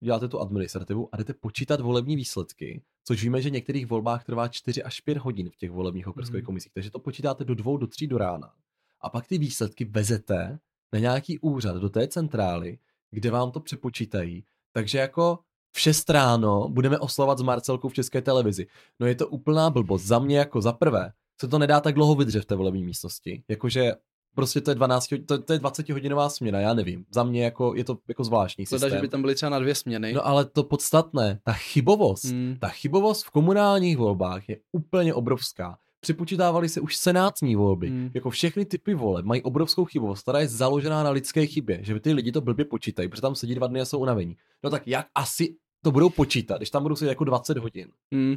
děláte 0.00 0.28
tu 0.28 0.40
administrativu 0.40 1.08
a 1.12 1.16
jdete 1.16 1.34
počítat 1.34 1.80
volební 1.80 2.16
výsledky, 2.16 2.82
což 3.04 3.22
víme, 3.22 3.42
že 3.42 3.48
v 3.48 3.52
některých 3.52 3.86
volbách 3.86 4.24
trvá 4.24 4.48
4 4.48 4.82
až 4.82 5.00
5 5.00 5.18
hodin 5.18 5.50
v 5.50 5.56
těch 5.56 5.70
volebních 5.70 6.06
okrskových 6.08 6.42
Mhm. 6.42 6.46
komisích, 6.46 6.72
takže 6.72 6.90
to 6.90 6.98
počítáte 6.98 7.44
do 7.44 7.54
2 7.54 7.78
do 7.78 7.86
3 7.86 8.06
do 8.06 8.18
rána. 8.18 8.52
A 9.00 9.10
pak 9.10 9.26
ty 9.26 9.38
výsledky 9.38 9.84
vezete 9.84 10.58
na 10.92 10.98
nějaký 10.98 11.38
úřad 11.38 11.76
do 11.76 11.88
té 11.90 12.08
centrály, 12.08 12.78
kde 13.10 13.30
vám 13.30 13.50
to 13.50 13.60
přepočítají. 13.60 14.44
Takže 14.72 14.98
jako 14.98 15.38
v 15.72 15.80
6 15.80 16.10
ráno 16.10 16.68
budeme 16.68 16.98
oslovat 16.98 17.38
s 17.38 17.42
Marcelkou 17.42 17.88
v 17.88 17.94
české 17.94 18.22
televizi. 18.22 18.66
No 19.00 19.06
je 19.06 19.14
to 19.14 19.28
úplná 19.28 19.70
blbost. 19.70 20.02
Za 20.02 20.18
mě 20.18 20.38
jako 20.38 20.60
za 20.60 20.72
prvé 20.72 21.12
se 21.40 21.48
to 21.48 21.58
nedá 21.58 21.80
tak 21.80 21.94
dlouho 21.94 22.14
vydržet 22.14 22.40
v 22.40 22.44
té 22.44 22.54
volební 22.54 22.84
místnosti. 22.84 23.42
Jakože 23.48 23.92
prostě 24.34 24.60
to 24.60 24.70
je 24.70 24.74
12, 24.74 25.10
hod- 25.12 25.24
to, 25.26 25.38
to 25.42 25.52
je 25.52 25.58
20 25.58 25.88
hodinová 25.88 26.28
směna, 26.28 26.60
já 26.60 26.74
nevím. 26.74 27.04
Za 27.10 27.22
mě 27.24 27.44
jako 27.44 27.74
je 27.74 27.84
to 27.84 27.98
jako 28.08 28.24
zvláštní 28.24 28.66
Škoda, 28.66 28.78
systém. 28.78 28.98
že 28.98 29.02
by 29.02 29.08
tam 29.08 29.20
byly 29.20 29.34
třeba 29.34 29.50
na 29.50 29.58
dvě 29.58 29.74
směny. 29.74 30.12
No 30.12 30.26
ale 30.26 30.44
to 30.44 30.64
podstatné, 30.64 31.40
ta 31.44 31.52
chybovost, 31.52 32.24
Hmm. 32.24 32.56
ta 32.60 32.68
chybovost 32.68 33.24
v 33.24 33.30
komunálních 33.30 33.96
volbách 33.98 34.48
je 34.48 34.56
úplně 34.72 35.14
obrovská. 35.14 35.78
Připočítávali 36.00 36.68
se 36.68 36.80
už 36.80 36.96
senátní 36.96 37.56
volby. 37.56 37.88
Hmm. 37.88 38.10
Jako 38.14 38.30
všechny 38.30 38.64
typy 38.64 38.94
voleb 38.94 39.26
mají 39.26 39.42
obrovskou 39.42 39.84
chybovost, 39.84 40.22
která 40.22 40.40
je 40.40 40.48
založená 40.48 41.02
na 41.02 41.10
lidské 41.10 41.46
chybě, 41.46 41.78
že 41.82 42.00
ty 42.00 42.12
lidi 42.12 42.32
to 42.32 42.40
blbě 42.40 42.64
počítají, 42.64 43.08
protože 43.08 43.22
tam 43.22 43.34
sedí 43.34 43.54
dva 43.54 43.66
dny 43.66 43.80
a 43.80 43.84
jsou 43.84 43.98
unavení. 43.98 44.36
No 44.64 44.70
tak 44.70 44.88
jak 44.88 45.06
asi 45.14 45.56
to 45.82 45.90
budou 45.90 46.10
počítat, 46.10 46.56
když 46.56 46.70
tam 46.70 46.82
budou 46.82 46.96
sedět 46.96 47.08
jako 47.08 47.24
20 47.24 47.58
hodin? 47.58 47.88
Hmm, 48.14 48.36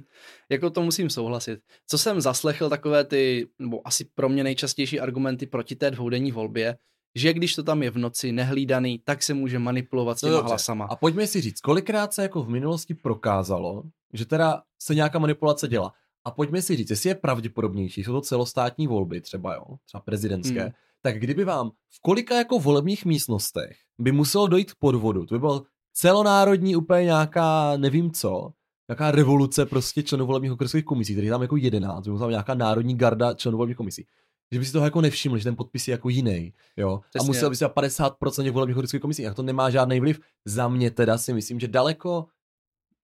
jako 0.50 0.70
to 0.70 0.82
musím 0.84 1.10
souhlasit. 1.10 1.60
Co 1.88 1.98
jsem 1.98 2.22
zaslechl, 2.22 2.70
takové 2.70 3.04
ty, 3.04 3.48
nebo 3.60 3.88
asi 3.88 4.06
pro 4.16 4.30
mě 4.30 4.44
nejčastější 4.44 5.00
argumenty 5.00 5.46
proti 5.48 5.76
té 5.76 5.92
dvoudenní 5.92 6.32
volbě, 6.32 6.78
že 7.16 7.34
když 7.34 7.56
to 7.56 7.64
tam 7.64 7.84
je 7.84 7.92
v 7.92 7.98
noci 7.98 8.32
nehlídaný, 8.32 9.00
tak 9.00 9.24
se 9.24 9.34
může 9.34 9.60
manipulovat 9.60 10.20
s 10.20 10.22
No 10.22 10.28
těma 10.30 10.38
dobře. 10.38 10.50
hlasama. 10.52 10.86
A 10.86 10.96
pojďme 10.96 11.28
si 11.28 11.42
říct, 11.42 11.62
kolikrát 11.62 12.14
se 12.14 12.22
jako 12.22 12.44
v 12.44 12.50
minulosti 12.50 12.94
prokázalo, 12.94 13.84
že 14.14 14.26
teda 14.26 14.62
se 14.82 14.96
nějaká 14.96 15.20
manipulace 15.20 15.68
dělá. 15.68 15.92
A 16.26 16.32
pojďme 16.32 16.62
si 16.62 16.76
říct, 16.76 16.90
jestli 16.90 17.10
je 17.10 17.16
pravděpodobnější, 17.16 18.04
jsou 18.04 18.12
to 18.14 18.22
celostátní 18.22 18.88
volby 18.88 19.22
třeba, 19.22 19.54
jo, 19.56 19.64
třeba 19.86 20.02
prezidentské, 20.02 20.62
Hmm. 20.62 20.72
tak 21.02 21.20
kdyby 21.20 21.44
vám 21.44 21.70
v 21.70 22.02
kolika 22.02 22.36
jako 22.38 22.60
volebních 22.60 23.06
místnostech 23.06 23.78
by 24.00 24.12
muselo 24.12 24.48
dojít 24.48 24.72
k 24.72 24.76
podvodu, 24.80 25.26
to 25.26 25.36
by 25.36 25.40
byl 25.40 25.64
celonárodní 25.94 26.76
úplně 26.76 27.04
nějaká, 27.04 27.78
nevím 27.78 28.12
co, 28.12 28.54
nějaká 28.90 29.12
revoluce 29.12 29.66
prostě 29.66 30.04
členů 30.04 30.26
volebních 30.26 30.52
okresových 30.52 30.86
komisí, 30.86 31.14
který 31.14 31.28
je 31.28 31.32
tam 31.32 31.42
jako 31.42 31.58
11, 31.58 32.04
by 32.06 32.12
musela 32.12 32.28
být 32.28 32.32
nějaká 32.32 32.54
národní 32.54 32.96
garda 32.98 33.34
členů 33.34 33.58
volebních 33.58 33.78
komisí. 33.78 34.06
Že 34.52 34.60
by 34.60 34.66
si 34.66 34.72
toho 34.72 34.86
jako 34.86 35.02
nevšiml, 35.02 35.38
že 35.38 35.44
ten 35.44 35.56
podpis 35.56 35.88
je 35.88 35.92
jako 35.92 36.10
jiný, 36.10 36.54
jo. 36.78 37.02
A 37.06 37.10
Přesně. 37.10 37.28
musel 37.28 37.50
by 37.50 37.56
si 37.56 37.66
50% 37.66 38.44
těch 38.44 38.52
volebních 38.52 38.78
okresových 38.78 39.02
komisí, 39.02 39.22
jak 39.22 39.36
to 39.36 39.44
nemá 39.44 39.70
žádný 39.70 40.00
vliv. 40.00 40.20
Za 40.46 40.68
mě 40.68 40.92
teda 40.92 41.18
si 41.18 41.34
myslím, 41.34 41.60
že 41.60 41.68
daleko 41.68 42.26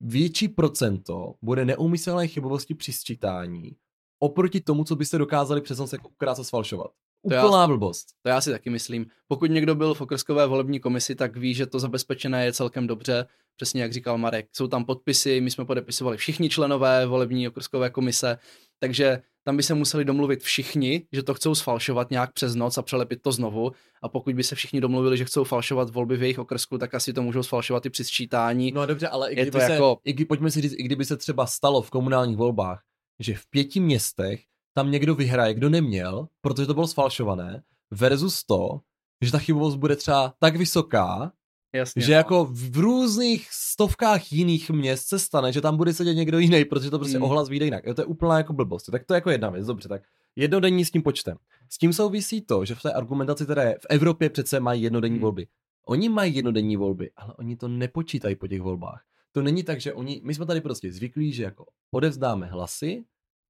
větší 0.02 0.48
procento 0.48 1.34
bude 1.42 1.66
neumyslné 1.66 2.28
chybovosti 2.28 2.74
při 2.76 2.94
sčítání 2.94 3.76
oproti 4.20 4.62
tomu, 4.62 4.84
co 4.84 4.96
byste 4.96 5.18
dokázali 5.18 5.62
přes 5.62 5.78
noc 5.78 5.94
jako 5.94 6.10
krátce 6.18 6.44
sfalšovat. 6.44 6.92
To 7.28 7.34
já- 7.34 7.46
Úplná 7.46 7.68
blbost. 7.68 8.08
To 8.22 8.30
já 8.30 8.42
si 8.42 8.52
taky 8.52 8.70
myslím. 8.70 9.06
Pokud 9.28 9.52
někdo 9.52 9.76
byl 9.76 9.94
v 9.94 10.02
okrskové 10.02 10.48
volební 10.48 10.80
komisi, 10.80 11.16
tak 11.16 11.38
ví, 11.38 11.54
že 11.54 11.66
to 11.66 11.80
zabezpečené 11.80 12.46
je 12.46 12.54
celkem 12.54 12.88
dobře. 12.88 13.26
Přesně 13.56 13.82
jak 13.82 13.94
říkal 13.94 14.18
Marek. 14.18 14.46
Jsou 14.54 14.68
tam 14.68 14.86
podpisy, 14.86 15.42
my 15.42 15.52
jsme 15.52 15.66
podepisovali 15.66 16.18
všichni 16.18 16.50
členové 16.50 17.06
volební 17.06 17.48
okrskové 17.48 17.90
komise, 17.90 18.38
takže 18.80 19.22
tam 19.44 19.58
by 19.58 19.64
se 19.64 19.74
museli 19.74 20.06
domluvit 20.06 20.44
všichni, 20.44 21.08
že 21.12 21.24
to 21.24 21.34
chcou 21.34 21.56
sfalšovat 21.56 22.12
nějak 22.12 22.34
přes 22.34 22.56
noc 22.56 22.78
a 22.78 22.82
přelepit 22.82 23.22
to 23.22 23.32
znovu. 23.32 23.72
A 24.04 24.10
pokud 24.10 24.36
by 24.36 24.44
se 24.44 24.56
všichni 24.56 24.82
domluvili, 24.82 25.18
že 25.18 25.26
chcou 25.26 25.44
falšovat 25.44 25.90
volby 25.90 26.18
v 26.18 26.22
jejich 26.22 26.40
okrsku, 26.40 26.78
tak 26.78 26.94
asi 26.94 27.14
to 27.14 27.22
můžou 27.24 27.44
sfalšovat 27.44 27.86
i 27.86 27.90
při 27.90 28.04
sčítání. 28.04 28.72
No 28.72 28.82
a 28.82 28.86
dobře, 28.86 29.08
ale 29.08 29.32
i 29.32 29.36
kdyby 29.36 29.52
se, 29.68 29.74
jako- 29.74 30.00
i 30.06 30.14
kdy, 30.14 30.26
pojďme 30.26 30.52
si 30.52 30.62
říct, 30.62 30.74
i 30.78 30.84
kdyby 30.84 31.06
se 31.06 31.18
třeba 31.18 31.46
stalo 31.46 31.82
v 31.82 31.90
komunálních 31.90 32.38
volbách, 32.38 32.82
že 33.20 33.36
v 33.36 33.46
pěti 33.50 33.80
městech 33.80 34.42
tam 34.74 34.92
někdo 34.92 35.16
vyhraje, 35.16 35.54
kdo 35.54 35.70
neměl, 35.70 36.28
protože 36.42 36.68
to 36.68 36.74
bylo 36.74 36.88
sfalšované, 36.88 37.64
versus 37.92 38.44
to, 38.44 38.80
že 39.26 39.32
ta 39.32 39.40
chybovost 39.40 39.76
bude 39.76 39.96
třeba 39.96 40.34
tak 40.40 40.56
vysoká, 40.56 41.32
Jasně. 41.74 42.02
že 42.02 42.14
jako 42.14 42.46
v 42.52 42.78
různých 42.78 43.48
stovkách 43.52 44.32
jiných 44.32 44.70
měst 44.70 45.08
se 45.08 45.20
stane, 45.20 45.54
že 45.54 45.62
tam 45.62 45.78
bude 45.78 45.94
sedět 45.94 46.14
někdo 46.14 46.40
jiný, 46.40 46.66
protože 46.66 46.90
to 46.92 47.00
prostě 47.00 47.18
Hmm. 47.18 47.24
ohlas 47.26 47.50
vyjde 47.50 47.66
jinak. 47.66 47.86
Jo, 47.86 47.94
to 47.94 48.02
je 48.02 48.06
úplná 48.06 48.38
jako 48.38 48.54
blbost. 48.54 48.86
Tak 48.92 49.06
to 49.06 49.14
je 49.14 49.16
jako 49.16 49.30
jedna 49.30 49.50
věc, 49.50 49.68
dobře, 49.68 49.88
tak 49.90 50.02
jednodenní 50.36 50.86
s 50.86 50.92
tím 50.92 51.02
počtem. 51.04 51.38
S 51.70 51.78
tím 51.78 51.94
souvisí 51.94 52.42
to, 52.42 52.66
že 52.66 52.76
v 52.76 52.82
té 52.82 52.94
argumentaci 52.94 53.46
je, 53.60 53.78
v 53.82 53.86
Evropě 53.90 54.30
přece 54.30 54.60
mají 54.60 54.82
jednodenní 54.82 55.16
Hmm. 55.16 55.22
volby. 55.22 55.48
Oni 55.88 56.10
mají 56.10 56.36
jednodenní 56.36 56.78
volby, 56.78 57.12
ale 57.16 57.34
oni 57.34 57.56
to 57.56 57.68
nepočítají 57.68 58.36
po 58.36 58.48
těch 58.48 58.62
volbách. 58.62 59.02
To 59.32 59.42
není 59.42 59.64
tak, 59.64 59.82
že 59.82 59.94
oni, 59.94 60.22
my 60.24 60.34
jsme 60.36 60.46
tady 60.46 60.62
prostě 60.62 60.92
zvyklí, 60.92 61.34
že 61.34 61.44
jako 61.44 61.66
odevzdáme 61.92 62.46
hlasy 62.48 63.04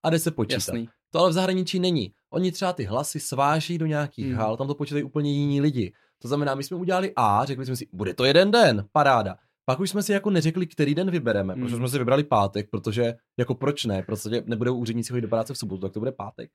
a 0.04 0.10
jde 0.10 0.20
se 0.20 0.32
počítat. 0.32 0.56
Jasný. 0.56 0.90
To 1.12 1.20
ale 1.20 1.30
v 1.30 1.34
zahraničí 1.34 1.80
není. 1.80 2.12
Oni 2.30 2.51
třeba 2.51 2.74
ty 2.74 2.84
hlasy 2.84 3.20
sváží 3.20 3.78
do 3.78 3.86
nějakých 3.86 4.25
Hmm. 4.25 4.36
hal, 4.36 4.58
tam 4.58 4.68
to 4.68 4.75
počítají 4.75 5.04
úplně 5.04 5.32
jiní 5.32 5.62
lidi. 5.62 5.94
To 6.22 6.28
znamená, 6.28 6.56
my 6.56 6.63
jsme 6.63 6.78
udělali 6.78 7.13
A, 7.16 7.46
řekli 7.46 7.66
jsme 7.66 7.75
si, 7.75 7.88
bude 7.94 8.13
to 8.13 8.25
jeden 8.25 8.51
den, 8.51 8.86
paráda. 8.92 9.36
Pak 9.66 9.80
už 9.80 9.89
jsme 9.89 10.04
si 10.04 10.12
jako 10.12 10.30
neřekli, 10.30 10.68
který 10.68 10.96
den 10.96 11.12
vybereme, 11.12 11.54
Hmm. 11.54 11.63
protože 11.63 11.75
jsme 11.75 11.89
si 11.89 11.98
vybrali 11.98 12.24
pátek, 12.24 12.70
protože 12.70 13.13
jako 13.38 13.56
proč 13.56 13.86
ne, 13.86 14.04
protože 14.04 14.44
nebudou 14.46 14.75
úředníci 14.75 15.10
chodit 15.10 15.22
do 15.22 15.28
práce 15.28 15.54
v 15.54 15.58
sobotu, 15.58 15.82
tak 15.82 15.92
to 15.94 16.00
bude 16.00 16.12
pátek. 16.12 16.51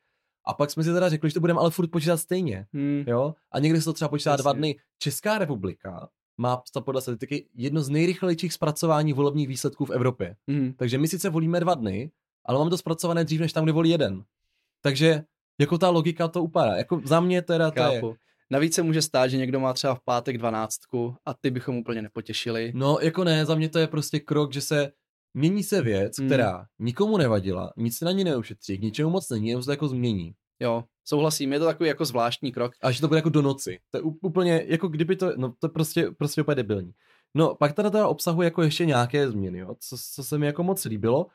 A 0.46 0.54
pak 0.54 0.70
jsme 0.70 0.84
si 0.84 0.92
teda 0.92 1.08
řekli, 1.08 1.30
že 1.30 1.34
to 1.34 1.40
budeme 1.40 1.60
ale 1.60 1.70
furt 1.70 1.88
počítat 1.90 2.16
stejně. 2.16 2.66
Hmm. 2.72 3.04
Jo? 3.06 3.34
A 3.52 3.58
někdy 3.58 3.78
se 3.78 3.84
to 3.84 3.92
třeba 3.92 4.08
počítá 4.08 4.30
Jasně. 4.30 4.42
dva 4.42 4.52
dny. 4.52 4.76
Česká 4.98 5.38
republika 5.38 6.08
má 6.38 6.62
podle 6.84 7.00
statistiky 7.00 7.46
jedno 7.54 7.82
z 7.82 7.88
nejrychlejších 7.88 8.52
zpracování 8.52 9.12
volebních 9.12 9.48
výsledků 9.48 9.84
v 9.84 9.90
Evropě. 9.90 10.36
Hmm. 10.48 10.72
Takže 10.72 10.98
my 10.98 11.08
sice 11.08 11.30
volíme 11.30 11.60
dva 11.60 11.74
dny, 11.74 12.10
ale 12.44 12.58
máme 12.58 12.70
to 12.70 12.78
zpracované 12.78 13.24
dřív, 13.24 13.40
než 13.40 13.52
tam, 13.52 13.64
kde 13.64 13.72
volí 13.72 13.90
jeden. 13.90 14.24
Takže 14.84 15.22
jako 15.60 15.78
ta 15.78 15.90
logika 15.90 16.28
to 16.28 16.42
upadá. 16.42 16.76
Jako 16.76 17.00
za 17.04 17.20
mě 17.20 17.42
teda 17.42 17.70
to 17.70 17.82
je... 17.82 18.02
Navíc 18.50 18.74
se 18.74 18.82
může 18.82 19.02
stát, 19.02 19.26
že 19.26 19.36
někdo 19.36 19.60
má 19.60 19.72
třeba 19.72 19.94
v 19.94 20.00
pátek 20.04 20.38
dvanáctku 20.38 21.16
a 21.26 21.34
ty 21.34 21.50
bychom 21.50 21.76
úplně 21.76 22.02
nepotěšili. 22.02 22.72
No 22.74 22.98
jako 23.02 23.24
ne, 23.24 23.46
za 23.46 23.54
mě 23.54 23.68
to 23.68 23.78
je 23.78 23.86
prostě 23.86 24.20
krok, 24.20 24.52
že 24.52 24.60
se 24.60 24.92
mění 25.34 25.62
se 25.62 25.82
věc, 25.82 26.18
Hmm. 26.18 26.28
která 26.28 26.66
nikomu 26.78 27.16
nevadila, 27.16 27.72
nic 27.76 27.98
se 27.98 28.04
na 28.04 28.12
ní 28.12 28.24
neušetří, 28.24 28.78
k 28.78 28.82
ničemu 28.82 29.10
moc 29.10 29.30
není, 29.30 29.48
jenom 29.48 29.62
se 29.62 29.66
to 29.66 29.72
jako 29.72 29.88
změní. 29.88 30.34
Jo, 30.60 30.84
souhlasím, 31.04 31.52
je 31.52 31.58
to 31.58 31.64
takový 31.64 31.88
jako 31.88 32.04
zvláštní 32.04 32.52
krok. 32.52 32.72
A 32.82 32.90
že 32.90 33.00
to 33.00 33.08
bude 33.08 33.18
jako 33.18 33.28
do 33.28 33.42
noci. 33.42 33.78
To 33.90 33.98
je 33.98 34.02
úplně, 34.02 34.64
jako 34.66 34.88
kdyby 34.88 35.16
to, 35.16 35.32
no 35.36 35.54
to 35.58 35.66
je 35.66 35.70
prostě, 35.70 36.10
prostě 36.18 36.42
úplně 36.42 36.54
debilní. 36.54 36.92
No, 37.34 37.54
pak 37.54 37.72
teda 37.72 37.90
teda 37.90 38.08
obsahuje 38.08 38.46
jako 38.46 38.62
ještě 38.62 38.86
nějaké 38.86 39.30
změny, 39.30 39.58
jo, 39.58 39.74
co, 39.80 39.96
co 40.14 40.24
se 40.24 40.38
mi 40.38 40.46
jako 40.46 40.62
moc 40.62 40.84
líbilo, 40.84 41.26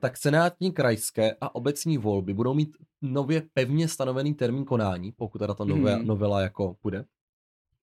tak 0.00 0.16
senátní, 0.16 0.72
krajské 0.72 1.36
a 1.40 1.54
obecní 1.54 1.98
volby 1.98 2.34
budou 2.34 2.54
mít 2.54 2.76
nově 3.02 3.42
pevně 3.54 3.88
stanovený 3.88 4.34
termín 4.34 4.64
konání, 4.64 5.12
pokud 5.12 5.38
teda 5.38 5.54
ta 5.54 5.64
nové, 5.64 5.96
Mhm. 5.96 6.06
novela 6.06 6.40
jako 6.40 6.74
půjde. 6.82 7.04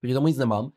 Proti 0.02 0.14
tomu 0.14 0.28
nic 0.28 0.38
nemám. 0.38 0.66
Uh, 0.66 0.72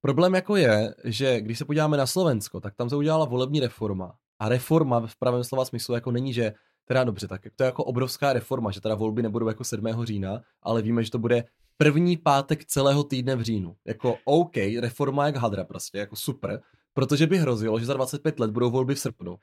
problém 0.00 0.34
jako 0.34 0.56
je, 0.56 0.94
že 1.04 1.40
když 1.40 1.58
se 1.58 1.64
podíváme 1.64 1.96
na 1.96 2.06
Slovensko, 2.06 2.60
tak 2.60 2.74
tam 2.74 2.90
se 2.90 2.96
udělala 2.96 3.24
volební 3.24 3.60
reforma. 3.60 4.14
A 4.38 4.48
reforma 4.48 5.06
v 5.06 5.16
pravém 5.16 5.44
slova 5.44 5.64
smyslu 5.64 5.94
jako 5.94 6.10
není, 6.10 6.32
že 6.32 6.52
teda 6.84 7.04
dobře, 7.04 7.28
tak 7.28 7.42
to 7.56 7.62
je 7.62 7.66
jako 7.66 7.84
obrovská 7.84 8.32
reforma, 8.32 8.70
že 8.70 8.80
teda 8.80 8.94
volby 8.94 9.22
nebudou 9.22 9.48
jako 9.48 9.64
7. 9.64 10.04
října, 10.06 10.42
ale 10.62 10.82
víme, 10.82 11.04
že 11.04 11.10
to 11.10 11.18
bude 11.18 11.44
první 11.76 12.16
pátek 12.16 12.64
celého 12.64 13.04
týdne 13.04 13.36
v 13.36 13.42
říjnu. 13.42 13.76
Jako 13.86 14.16
OK, 14.24 14.56
reforma 14.80 15.26
jak 15.26 15.36
hadra 15.36 15.64
prostě, 15.64 15.98
jako 15.98 16.16
super, 16.16 16.60
protože 16.94 17.26
by 17.26 17.38
hrozilo, 17.38 17.78
že 17.78 17.86
za 17.86 17.94
25 17.94 18.40
let 18.40 18.50
budou 18.50 18.70
volby 18.70 18.94
v 18.94 18.98
srpnu. 18.98 19.36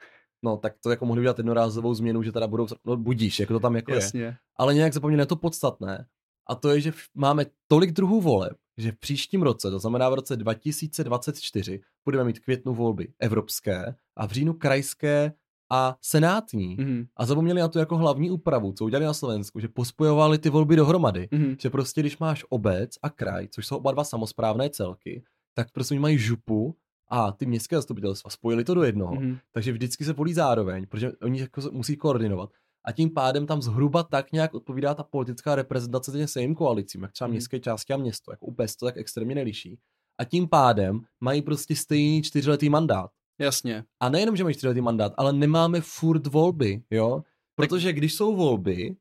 No, 0.43 0.57
tak 0.57 0.73
to 0.83 0.89
jako 0.89 1.05
mohli 1.05 1.19
udělat 1.19 1.37
jednorázovou 1.37 1.93
změnu, 1.93 2.23
že 2.23 2.31
teda 2.31 2.47
budou, 2.47 2.67
no 2.85 2.97
budíš, 2.97 3.39
jako 3.39 3.53
to 3.53 3.59
tam 3.59 3.75
jako 3.75 3.91
je 3.91 3.95
Jasně. 3.95 4.37
ale 4.57 4.73
nějak 4.73 4.93
zapomněli 4.93 5.19
na 5.19 5.25
to 5.25 5.35
podstatné. 5.35 6.05
A 6.49 6.55
to 6.55 6.69
je, 6.69 6.81
že 6.81 6.93
máme 7.15 7.45
tolik 7.67 7.91
druhů 7.91 8.21
voleb, 8.21 8.57
že 8.77 8.91
v 8.91 8.97
příštím 8.99 9.41
roce, 9.41 9.71
to 9.71 9.79
znamená 9.79 10.09
v 10.09 10.13
roce 10.13 10.37
2024, 10.37 11.81
budeme 12.05 12.23
mít 12.23 12.39
květnu 12.39 12.73
volby 12.73 13.07
evropské 13.19 13.95
a 14.17 14.27
v 14.27 14.31
říjnu 14.31 14.53
krajské 14.53 15.33
a 15.71 15.97
senátní. 16.01 16.75
Mhm. 16.79 17.05
A 17.17 17.25
zapomněli 17.25 17.61
na 17.61 17.67
to 17.67 17.79
jako 17.79 17.97
hlavní 17.97 18.31
úpravu, 18.31 18.73
co 18.73 18.85
udělali 18.85 19.05
na 19.05 19.13
Slovensku, 19.13 19.59
že 19.59 19.67
pospojovali 19.67 20.37
ty 20.37 20.49
volby 20.49 20.75
dohromady. 20.75 21.27
Mhm. 21.31 21.55
Že 21.59 21.69
prostě, 21.69 22.01
když 22.01 22.17
máš 22.17 22.45
obec 22.49 22.91
a 23.03 23.09
kraj, 23.09 23.47
což 23.47 23.67
jsou 23.67 23.77
oba 23.77 23.91
dva 23.91 24.03
samozprávné 24.03 24.69
celky, 24.69 25.23
tak 25.53 25.71
prostě 25.71 25.93
oni 25.93 25.99
mají 25.99 26.17
župu 26.17 26.75
a 27.11 27.31
ty 27.31 27.45
městské 27.45 27.75
zastupitelstva 27.75 28.29
spojili 28.31 28.63
to 28.63 28.73
do 28.73 28.83
jednoho. 28.83 29.15
Mhm. 29.15 29.37
Takže 29.51 29.71
vždycky 29.71 30.05
se 30.05 30.13
volí 30.13 30.33
zároveň, 30.33 30.87
protože 30.87 31.11
oni 31.21 31.39
jako 31.39 31.61
musí 31.71 31.97
koordinovat. 31.97 32.49
A 32.85 32.91
tím 32.91 33.09
pádem 33.09 33.45
tam 33.47 33.61
zhruba 33.61 34.03
tak 34.03 34.31
nějak 34.31 34.53
odpovídá 34.53 34.93
ta 34.93 35.03
politická 35.03 35.55
reprezentace 35.55 36.11
těm 36.11 36.27
stejným 36.27 36.55
koalicím, 36.55 37.01
jak 37.03 37.11
třeba 37.11 37.27
Mhm. 37.27 37.31
městské 37.33 37.59
části 37.59 37.93
a 37.93 37.97
město, 37.97 38.31
jako 38.31 38.45
úplně 38.45 38.67
to 38.79 38.85
tak 38.85 38.97
extrémně 38.97 39.35
neliší. 39.35 39.79
A 40.19 40.23
tím 40.25 40.47
pádem 40.49 41.01
mají 41.21 41.41
prostě 41.41 41.75
stejný 41.75 42.21
čtyřletý 42.21 42.69
mandát. 42.69 43.11
Jasně. 43.39 43.83
A 43.99 44.09
nejenom, 44.09 44.35
že 44.35 44.43
mají 44.43 44.55
čtyřletý 44.55 44.81
mandát, 44.81 45.13
ale 45.17 45.33
nemáme 45.33 45.81
furt 45.81 46.27
volby, 46.27 46.83
jo? 46.91 47.23
Protože 47.55 47.93
když 47.93 48.13
jsou 48.13 48.35
volby, 48.35 48.95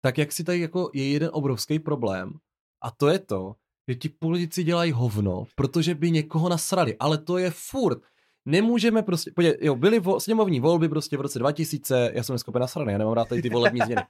tak 0.00 0.18
jak 0.18 0.32
si 0.32 0.44
tady 0.44 0.60
jako 0.60 0.90
je 0.94 1.10
jeden 1.10 1.30
obrovský 1.32 1.78
problém 1.78 2.32
a 2.82 2.90
to 2.90 3.08
je 3.08 3.18
to, 3.18 3.54
že 3.88 3.94
ti 3.94 4.08
politici 4.08 4.64
dělají 4.64 4.92
hovno, 4.92 5.44
protože 5.54 5.94
by 5.94 6.10
někoho 6.10 6.48
nasrali, 6.48 6.96
ale 6.98 7.18
to 7.18 7.38
je 7.38 7.50
furt. 7.50 7.98
Nemůžeme 8.46 9.02
prostě, 9.02 9.30
podívej, 9.34 9.58
jo, 9.60 9.74
byly 9.76 9.98
vo, 10.00 10.20
sněmovní 10.20 10.60
volby 10.60 10.88
prostě 10.88 11.16
v 11.16 11.20
roce 11.20 11.38
2000, 11.38 12.10
já 12.14 12.22
jsem 12.22 12.34
dneska 12.34 12.48
úplně 12.48 12.60
nasraný, 12.60 12.92
já 12.92 12.98
nemám 12.98 13.14
rád 13.14 13.28
tady 13.28 13.42
ty 13.42 13.50
volební 13.50 13.80
změny. 13.84 14.02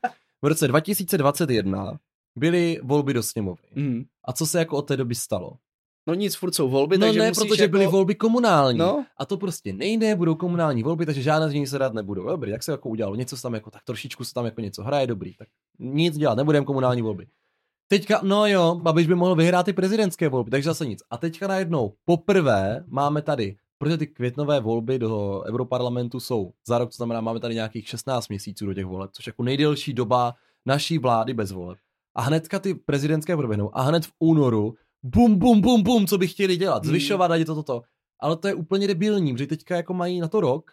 V 0.42 0.46
roce 0.46 0.68
2021 0.68 1.98
byly 2.38 2.80
volby 2.82 3.14
do 3.14 3.22
sněmovny. 3.22 3.68
Mhm. 3.74 4.04
A 4.24 4.32
co 4.32 4.46
se 4.46 4.58
jako 4.58 4.76
od 4.76 4.82
té 4.82 4.96
doby 4.96 5.14
stalo? 5.14 5.52
No 6.08 6.14
nic, 6.14 6.34
furt 6.34 6.54
jsou 6.54 6.68
volby, 6.68 6.98
No 6.98 7.06
takže 7.06 7.20
ne, 7.20 7.32
protože 7.32 7.62
jako... 7.62 7.72
byly 7.72 7.86
volby 7.86 8.14
komunální. 8.14 8.78
No, 8.78 9.06
A 9.18 9.26
to 9.26 9.36
prostě 9.36 9.72
nejde, 9.72 10.14
budou 10.16 10.34
komunální 10.34 10.82
volby, 10.82 11.06
takže 11.06 11.22
žádné 11.22 11.50
z 11.50 11.52
nich 11.52 11.68
se 11.68 11.78
dát 11.78 11.94
nebudou. 11.94 12.26
Dobrý, 12.26 12.50
jak 12.50 12.62
se 12.62 12.72
jako 12.72 12.88
udělalo? 12.88 13.16
Něco 13.16 13.36
se 13.36 13.42
tam 13.42 13.54
jako, 13.54 13.70
tak 13.70 13.82
trošičku 13.84 14.24
se 14.24 14.34
tam 14.34 14.44
jako 14.44 14.60
něco 14.60 14.82
hraje, 14.82 15.06
dobrý, 15.06 15.34
tak 15.34 15.48
nic 15.78 16.18
dělat, 16.18 16.34
nebudeme 16.34 16.66
komunální 16.66 17.02
volby. 17.02 17.26
Teďka, 17.88 18.20
no 18.22 18.46
jo, 18.46 18.74
Babiš 18.82 19.06
by 19.06 19.14
mohl 19.14 19.34
vyhrát 19.34 19.66
ty 19.66 19.72
prezidentské 19.72 20.28
volby, 20.28 20.50
takže 20.50 20.68
zase 20.68 20.86
nic. 20.86 21.02
A 21.10 21.16
teďka 21.16 21.46
najednou, 21.46 21.92
poprvé 22.04 22.84
máme 22.86 23.22
tady, 23.22 23.56
protože 23.78 23.96
ty 23.96 24.06
květnové 24.06 24.60
volby 24.60 24.98
do 24.98 25.42
Europarlamentu 25.46 26.20
jsou 26.20 26.52
za 26.66 26.78
rok, 26.78 26.90
to 26.90 26.96
znamená, 26.96 27.20
máme 27.20 27.40
tady 27.40 27.54
nějakých 27.54 27.88
16 27.88 28.28
měsíců 28.28 28.66
do 28.66 28.74
těch 28.74 28.84
voleb, 28.86 29.10
což 29.12 29.26
je 29.26 29.30
jako 29.30 29.42
nejdelší 29.42 29.92
doba 29.94 30.34
naší 30.66 30.98
vlády 30.98 31.34
bez 31.34 31.52
voleb. 31.52 31.78
A 32.14 32.22
hnedka 32.22 32.58
ty 32.58 32.74
prezidentské 32.74 33.36
proběhnou 33.36 33.76
a 33.78 33.82
hned 33.82 34.06
v 34.06 34.12
únoru 34.18 34.74
bum, 35.02 35.38
bum, 35.38 35.60
bum, 35.60 35.82
bum, 35.82 36.06
co 36.06 36.18
by 36.18 36.28
chtěli 36.28 36.56
dělat, 36.56 36.82
Hmm. 36.82 36.90
zvyšovat 36.90 37.30
a 37.30 37.38
toto, 37.38 37.54
toto. 37.54 37.82
Ale 38.20 38.36
to 38.36 38.48
je 38.48 38.54
úplně 38.54 38.86
debilní, 38.86 39.32
protože 39.32 39.46
teďka 39.46 39.76
jako 39.76 39.94
mají 39.94 40.20
na 40.20 40.28
to 40.28 40.40
rok, 40.40 40.70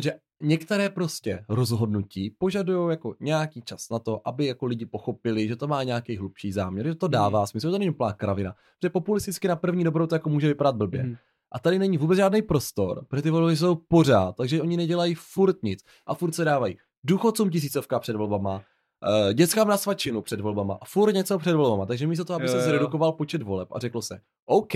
že 0.00 0.12
některé 0.42 0.90
prostě 0.90 1.44
rozhodnutí 1.48 2.30
požadují 2.38 2.90
jako 2.90 3.14
nějaký 3.20 3.62
čas 3.62 3.90
na 3.90 3.98
to, 3.98 4.28
aby 4.28 4.46
jako 4.46 4.66
lidi 4.66 4.86
pochopili, 4.86 5.48
že 5.48 5.56
to 5.56 5.66
má 5.68 5.82
nějaký 5.82 6.16
hlubší 6.16 6.52
záměr, 6.52 6.86
že 6.86 6.94
to 6.94 7.08
dává 7.08 7.46
smysl, 7.46 7.66
že 7.66 7.70
to 7.70 7.78
není 7.78 7.90
úplná 7.90 8.12
kravina. 8.12 8.54
Že 8.82 8.90
populisticky 8.90 9.48
na 9.48 9.56
první 9.56 9.84
dobrou 9.84 10.06
to 10.06 10.14
jako 10.14 10.28
může 10.28 10.48
vypadat 10.48 10.76
blbě. 10.76 11.02
Mhm. 11.02 11.16
A 11.52 11.58
tady 11.58 11.78
není 11.78 11.98
vůbec 11.98 12.16
žádný 12.16 12.42
prostor, 12.42 13.04
protože 13.08 13.22
ty 13.22 13.30
volby 13.30 13.56
jsou 13.56 13.74
pořád, 13.74 14.36
takže 14.36 14.62
oni 14.62 14.76
nedělají 14.76 15.14
furt 15.14 15.62
nic 15.62 15.84
a 16.06 16.14
furt 16.14 16.32
se 16.32 16.44
dávají 16.44 16.76
důchodcům 17.04 17.50
tisícovka 17.50 17.98
před 17.98 18.16
volbama, 18.16 18.54
uh, 18.54 19.32
dětskám 19.32 19.68
na 19.68 19.76
svačinu 19.76 20.22
před 20.22 20.40
volbama 20.40 20.78
a 20.80 20.84
furt 20.84 21.12
něco 21.12 21.38
před 21.38 21.54
volbama. 21.54 21.86
Takže 21.86 22.06
místo 22.06 22.24
toho, 22.24 22.36
aby 22.36 22.46
Jo, 22.46 22.52
se 22.52 22.60
zredukoval 22.60 23.12
počet 23.12 23.42
voleb 23.42 23.68
a 23.72 23.78
řeklo 23.78 24.02
se, 24.02 24.20
OK, 24.46 24.74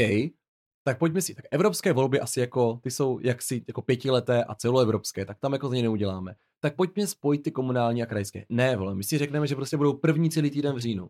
tak 0.87 0.99
pojďme 0.99 1.23
si, 1.23 1.35
tak 1.35 1.45
evropské 1.51 1.93
volby 1.93 2.21
asi 2.21 2.41
jako, 2.41 2.81
ty 2.83 2.91
jsou 2.91 3.19
jaksi 3.23 3.65
jako 3.69 3.83
pětileté 3.83 4.45
a 4.45 4.55
celoevropské, 4.55 5.25
tak 5.25 5.39
tam 5.39 5.53
jako 5.53 5.69
z 5.69 5.73
něj 5.73 5.83
neuděláme. 5.83 6.35
Tak 6.61 6.77
pojďme 6.77 7.07
spojit 7.07 7.43
ty 7.43 7.51
komunální 7.51 8.03
a 8.03 8.07
krajské. 8.07 8.45
Ne, 8.49 8.77
vole, 8.77 8.95
my 8.95 9.05
si 9.05 9.19
řekneme, 9.19 9.47
že 9.47 9.55
prostě 9.55 9.77
budou 9.77 9.93
první 9.93 10.31
celý 10.31 10.51
týden 10.51 10.75
v 10.75 10.79
říjnu. 10.79 11.09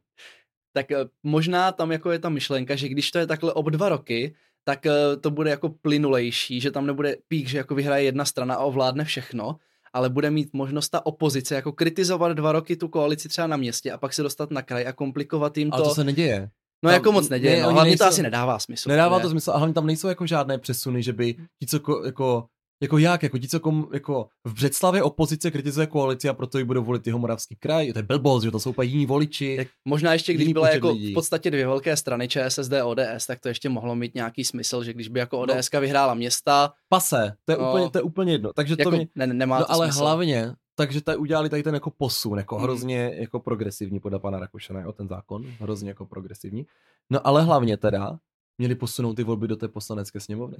tak 0.72 0.90
eh, 0.90 0.96
možná 1.22 1.72
tam 1.72 1.92
jako 1.92 2.10
je 2.10 2.18
ta 2.18 2.28
myšlenka, 2.28 2.76
že 2.76 2.88
když 2.88 3.10
to 3.10 3.18
je 3.18 3.26
takhle 3.26 3.52
ob 3.52 3.70
dva 3.70 3.88
roky, 3.88 4.34
tak 4.64 4.86
eh, 4.86 5.16
to 5.20 5.30
bude 5.30 5.50
jako 5.50 5.68
plynulejší, 5.68 6.60
že 6.60 6.70
tam 6.70 6.86
nebude 6.86 7.16
pík, 7.28 7.48
že 7.48 7.58
jako 7.58 7.74
vyhraje 7.74 8.04
jedna 8.04 8.24
strana 8.24 8.54
a 8.54 8.64
ovládne 8.64 9.04
všechno, 9.04 9.56
ale 9.92 10.10
bude 10.10 10.30
mít 10.30 10.52
možnost 10.52 10.88
ta 10.88 11.06
opozice 11.06 11.54
jako 11.54 11.72
kritizovat 11.72 12.32
dva 12.32 12.52
roky 12.52 12.76
tu 12.76 12.88
koalici 12.88 13.28
třeba 13.28 13.46
na 13.46 13.56
městě 13.56 13.92
a 13.92 13.98
pak 13.98 14.12
se 14.12 14.22
dostat 14.22 14.50
na 14.50 14.62
kraj 14.62 14.86
a 14.86 14.92
komplikovat 14.92 15.58
jim 15.58 15.70
to. 15.70 15.76
Ale 15.76 15.84
to 15.84 15.94
se 15.94 16.04
neděje. 16.04 16.50
No 16.82 16.88
tam- 16.90 16.94
jako 16.94 17.12
moc 17.12 17.28
neděje, 17.28 17.56
ne, 17.56 17.62
no, 17.62 17.72
hlavně 17.72 17.90
nejsou- 17.90 18.04
to 18.04 18.08
asi 18.08 18.22
nedává 18.22 18.58
smysl. 18.58 18.88
Nedává 18.88 19.16
ne? 19.16 19.22
to 19.22 19.30
smysl 19.30 19.50
a 19.50 19.56
hlavně 19.56 19.74
tam 19.74 19.86
nejsou 19.86 20.08
jako 20.08 20.26
žádné 20.26 20.58
přesuny, 20.58 21.02
že 21.02 21.12
by 21.12 21.34
ti, 21.34 21.66
co 21.68 21.80
ko, 21.80 22.02
jako, 22.06 22.46
jako 22.82 22.98
jak, 22.98 23.22
jako 23.22 23.38
ti, 23.38 23.48
co 23.48 23.60
kom, 23.60 23.88
jako 23.92 24.28
v 24.48 24.54
představě 24.54 25.02
opozice 25.02 25.50
kritizuje 25.50 25.86
koalici 25.86 26.28
a 26.28 26.34
proto 26.34 26.58
ji 26.58 26.64
budou 26.64 26.84
volit 26.84 27.06
jeho 27.06 27.18
moravský 27.18 27.56
kraj, 27.56 27.92
to 27.92 27.98
je 27.98 28.02
blbost, 28.02 28.42
že 28.44 28.50
to 28.50 28.60
jsou 28.60 28.70
úplně 28.70 28.90
jiní 28.90 29.06
voliči. 29.06 29.54
Jak 29.58 29.68
možná 29.88 30.12
ještě, 30.12 30.34
když 30.34 30.52
byla 30.52 30.70
jako 30.70 30.88
lidí. 30.90 31.10
v 31.10 31.14
podstatě 31.14 31.50
dvě 31.50 31.66
velké 31.66 31.96
strany 31.96 32.28
ČSSD 32.28 32.72
a 32.72 32.84
ODS, 32.86 33.26
tak 33.26 33.40
to 33.40 33.48
ještě 33.48 33.68
mohlo 33.68 33.94
mít 33.94 34.14
nějaký 34.14 34.44
smysl, 34.44 34.84
že 34.84 34.92
když 34.92 35.08
by 35.08 35.18
jako 35.20 35.46
No. 35.46 35.54
ODS 35.54 35.70
vyhrála 35.80 36.14
města, 36.14 36.72
Pase, 36.88 37.32
to 37.44 37.52
je, 37.52 37.58
No. 37.58 37.68
úplně, 37.70 37.90
to 37.90 37.98
je 37.98 38.02
úplně 38.02 38.32
jedno. 38.32 38.52
Takže 38.52 38.76
to 38.76 38.80
jako 38.82 38.90
mě, 38.96 39.06
ne, 39.14 39.26
nemá 39.26 39.58
no 39.58 39.64
to 39.64 39.72
ale 39.72 39.86
smysl. 39.86 40.00
hlavně, 40.00 40.52
takže 40.76 41.00
tady 41.00 41.18
udělali 41.18 41.48
tady 41.50 41.62
ten 41.62 41.74
jako 41.74 41.90
posun, 41.90 42.38
jako 42.38 42.56
Mm. 42.56 42.62
hrozně 42.62 43.12
jako 43.18 43.40
progresivní 43.40 44.00
podle 44.00 44.18
pana 44.18 44.38
Rakušana, 44.38 44.80
jo, 44.80 44.92
ten 44.92 45.08
zákon, 45.08 45.46
hrozně 45.60 45.88
jako 45.90 46.06
progresivní. 46.06 46.66
No 47.10 47.26
ale 47.26 47.42
hlavně 47.42 47.76
teda 47.76 48.18
měli 48.58 48.74
posunout 48.74 49.14
ty 49.14 49.22
volby 49.24 49.48
do 49.48 49.56
té 49.56 49.68
poslanecké 49.68 50.20
sněmovny. 50.20 50.58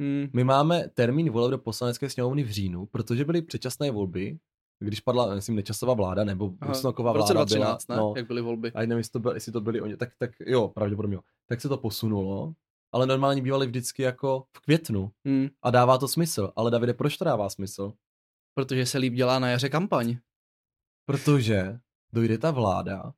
Hmm. 0.00 0.28
My 0.32 0.44
máme 0.44 0.88
termín 0.94 1.30
voleb 1.30 1.50
do 1.50 1.58
poslanecké 1.58 2.10
sněmovny 2.10 2.42
v 2.42 2.50
říjnu, 2.50 2.86
protože 2.86 3.24
byly 3.24 3.42
předčasné 3.42 3.90
volby, 3.90 4.38
když 4.78 5.00
padla, 5.00 5.34
myslím, 5.34 5.56
nečasová 5.56 5.94
vláda, 5.94 6.24
nebo 6.24 6.52
Rusnoková 6.62 7.12
vláda 7.12 7.32
2013, 7.34 7.86
byla, 7.86 7.96
ne? 7.96 8.02
no, 8.02 8.14
Jak 8.16 8.26
byly 8.26 8.40
volby. 8.42 8.72
a 8.74 8.80
nevím, 8.80 8.98
jestli 8.98 9.12
to, 9.12 9.18
byl, 9.18 9.32
jestli 9.32 9.52
to 9.52 9.60
byli 9.60 9.80
oni, 9.80 9.96
tak, 9.96 10.10
tak 10.18 10.30
jo, 10.46 10.68
pravděpodobně 10.68 11.14
jo. 11.14 11.20
Tak 11.48 11.60
se 11.60 11.68
to 11.68 11.76
posunulo, 11.76 12.54
ale 12.92 13.06
normálně 13.06 13.42
bývaly 13.42 13.66
vždycky 13.66 14.02
jako 14.02 14.44
v 14.56 14.60
květnu 14.60 15.10
Hmm. 15.24 15.48
a 15.62 15.70
dává 15.70 15.98
to 15.98 16.08
smysl. 16.08 16.52
Ale 16.56 16.70
Davide, 16.70 16.94
proč 16.94 17.16
to 17.16 17.24
dává 17.24 17.48
smysl? 17.50 17.92
Protože 18.54 18.86
se 18.86 18.98
líp 18.98 19.14
dělá 19.14 19.38
na 19.38 19.48
jaře 19.48 19.68
kampaň. 19.68 20.16
Protože 21.06 21.78
dojde 22.12 22.38
ta 22.38 22.50
vláda 22.50 23.12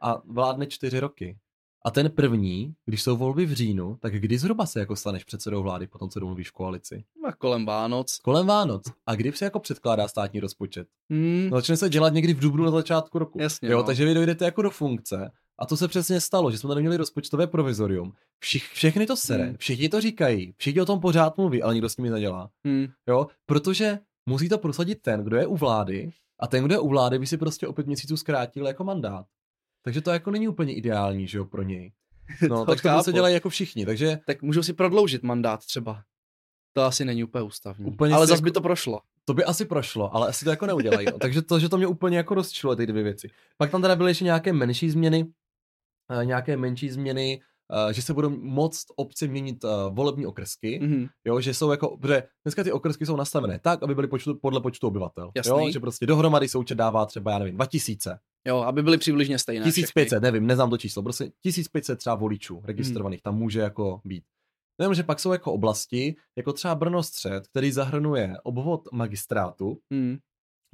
a 0.00 0.22
vládne 0.26 0.66
čtyři 0.66 1.00
roky. 1.00 1.38
A 1.84 1.90
ten 1.90 2.10
první, 2.10 2.74
když 2.86 3.02
jsou 3.02 3.16
volby 3.16 3.46
v 3.46 3.52
říjnu, 3.52 3.96
tak 4.00 4.14
kdy 4.20 4.38
zhruba 4.38 4.66
se 4.66 4.80
jako 4.80 4.96
staneš 4.96 5.24
předsedou 5.24 5.62
vlády 5.62 5.86
potom, 5.86 6.10
co 6.10 6.20
domluvíš 6.20 6.48
v 6.48 6.52
koalici? 6.52 7.04
A 7.28 7.32
kolem 7.32 7.66
Vánoc. 7.66 8.18
Kolem 8.18 8.46
Vánoc. 8.46 8.82
A 9.06 9.14
kdy 9.14 9.32
se 9.32 9.44
jako 9.44 9.60
předkládá 9.60 10.08
státní 10.08 10.40
rozpočet? 10.40 10.88
Hmm. 11.10 11.48
No, 11.50 11.56
začne 11.56 11.76
se 11.76 11.88
dělat 11.88 12.12
někdy 12.12 12.34
v 12.34 12.40
dubnu 12.40 12.64
na 12.64 12.70
začátku 12.70 13.18
roku. 13.18 13.38
Jasně, 13.40 13.68
jo, 13.68 13.78
no. 13.78 13.84
takže 13.84 14.04
vy 14.04 14.14
dojdete 14.14 14.44
jako 14.44 14.62
do 14.62 14.70
funkce. 14.70 15.30
A 15.58 15.66
to 15.66 15.76
se 15.76 15.88
přesně 15.88 16.20
stalo, 16.20 16.50
že 16.50 16.58
jsme 16.58 16.68
tady 16.68 16.80
měli 16.80 16.96
rozpočtové 16.96 17.46
provizorium. 17.46 18.12
Všich, 18.40 18.64
všechny 18.64 19.06
to 19.06 19.16
sere, 19.16 19.44
Hmm. 19.44 19.56
všichni 19.56 19.88
to 19.88 20.00
říkají, 20.00 20.54
všichni 20.56 20.80
o 20.80 20.86
tom 20.86 21.00
pořád 21.00 21.36
mluví, 21.36 21.62
ale 21.62 21.74
nikdo 21.74 21.88
s 21.88 21.96
tím 21.96 22.04
nic 22.04 22.12
nedělá. 22.12 22.50
Hmm. 22.64 22.86
Jo, 23.08 23.26
protože 23.46 23.98
musí 24.28 24.48
to 24.48 24.58
prosadit 24.58 25.02
ten, 25.02 25.24
kdo 25.24 25.36
je 25.36 25.46
u 25.46 25.56
vlády, 25.56 26.10
a 26.40 26.46
ten, 26.46 26.64
kdo 26.64 26.74
je 26.74 26.78
u 26.78 26.88
vlády, 26.88 27.18
by 27.18 27.26
si 27.26 27.36
prostě 27.36 27.66
o 27.66 27.72
pět 27.72 27.86
měsíců 27.86 28.16
zkrátil 28.16 28.66
jako 28.66 28.84
mandát. 28.84 29.26
Takže 29.84 30.00
to 30.00 30.10
jako 30.10 30.30
není 30.30 30.48
úplně 30.48 30.74
ideální, 30.74 31.26
že 31.26 31.38
jo, 31.38 31.44
pro 31.44 31.62
něj. 31.62 31.92
No, 32.48 32.64
To 32.64 32.72
tak 32.72 32.82
to 32.82 32.88
prostě 32.88 32.88
chápu. 32.88 33.10
dělají 33.10 33.34
jako 33.34 33.48
všichni, 33.48 33.86
takže 33.86 34.18
Tak 34.26 34.42
můžou 34.42 34.62
si 34.62 34.72
prodloužit 34.72 35.22
mandát 35.22 35.64
třeba. 35.66 36.02
To 36.72 36.82
asi 36.82 37.04
není 37.04 37.24
úplně 37.24 37.42
ústavní. 37.42 37.86
Úplně 37.86 38.14
Ale 38.14 38.26
zase 38.26 38.36
jako- 38.36 38.44
by 38.44 38.50
to 38.50 38.60
prošlo. 38.60 39.00
to 39.24 39.34
by 39.34 39.44
asi 39.44 39.64
prošlo, 39.64 40.14
ale 40.14 40.28
asi 40.28 40.44
to 40.44 40.50
jako 40.50 40.66
neudělají. 40.66 41.06
No. 41.12 41.18
Takže 41.18 41.42
to, 41.42 41.58
že 41.58 41.68
to 41.68 41.76
mě 41.76 41.86
úplně 41.86 42.16
jako 42.16 42.34
rozčilo, 42.34 42.76
ty 42.76 42.86
dvě 42.86 43.02
věci. 43.02 43.28
Pak 43.56 43.70
tam 43.70 43.82
teda 43.82 43.96
byly 43.96 44.10
ještě 44.10 44.24
nějaké 44.24 44.52
menší 44.52 44.90
změny, 44.90 45.26
eh, 46.20 46.24
nějaké 46.24 46.56
menší 46.56 46.90
změny, 46.90 47.40
že 47.90 48.02
se 48.02 48.14
budou 48.14 48.30
moct 48.30 48.86
obce 48.96 49.26
měnit 49.26 49.64
eh, 49.64 49.68
volební 49.90 50.26
okresky, 50.26 50.78
Mhm. 50.82 51.06
jo, 51.26 51.40
že 51.40 51.54
jsou 51.54 51.70
jako, 51.70 51.96
protože 51.96 52.22
dneska 52.44 52.64
ty 52.64 52.72
okresky 52.72 53.06
jsou 53.06 53.16
nastavené 53.16 53.58
tak, 53.58 53.82
aby 53.82 53.94
byly 53.94 54.06
počtu, 54.08 54.38
podle 54.42 54.60
počtu 54.60 54.86
obyvatel. 54.86 55.30
Jasný. 55.36 55.50
Jo, 55.50 55.70
že 55.70 55.80
prostě 55.80 56.06
dohromady 56.06 56.48
součet 56.48 56.74
dává 56.74 57.06
třeba, 57.06 57.30
já 57.32 57.38
nevím, 57.38 57.54
2000, 57.54 58.18
Jo, 58.46 58.56
aby 58.58 58.82
byly 58.82 58.98
přibližně 58.98 59.38
stejné. 59.38 59.64
1500, 59.64 60.22
nevím, 60.22 60.46
neznám 60.46 60.70
to 60.70 60.78
číslo, 60.78 61.02
prostě 61.02 61.30
1500 61.42 61.98
třeba 61.98 62.14
voličů 62.16 62.62
registrovaných, 62.64 63.22
tam 63.22 63.36
může 63.38 63.60
jako 63.60 64.00
být. 64.04 64.24
Nevím, 64.80 64.94
že 64.94 65.02
pak 65.02 65.20
jsou 65.20 65.32
jako 65.32 65.52
oblasti, 65.52 66.16
jako 66.36 66.52
třeba 66.52 66.74
Brno 66.74 67.02
střed, 67.02 67.48
který 67.48 67.72
zahrnuje 67.72 68.34
obvod 68.42 68.88
magistrátu, 68.92 69.78
Hmm. 69.92 70.16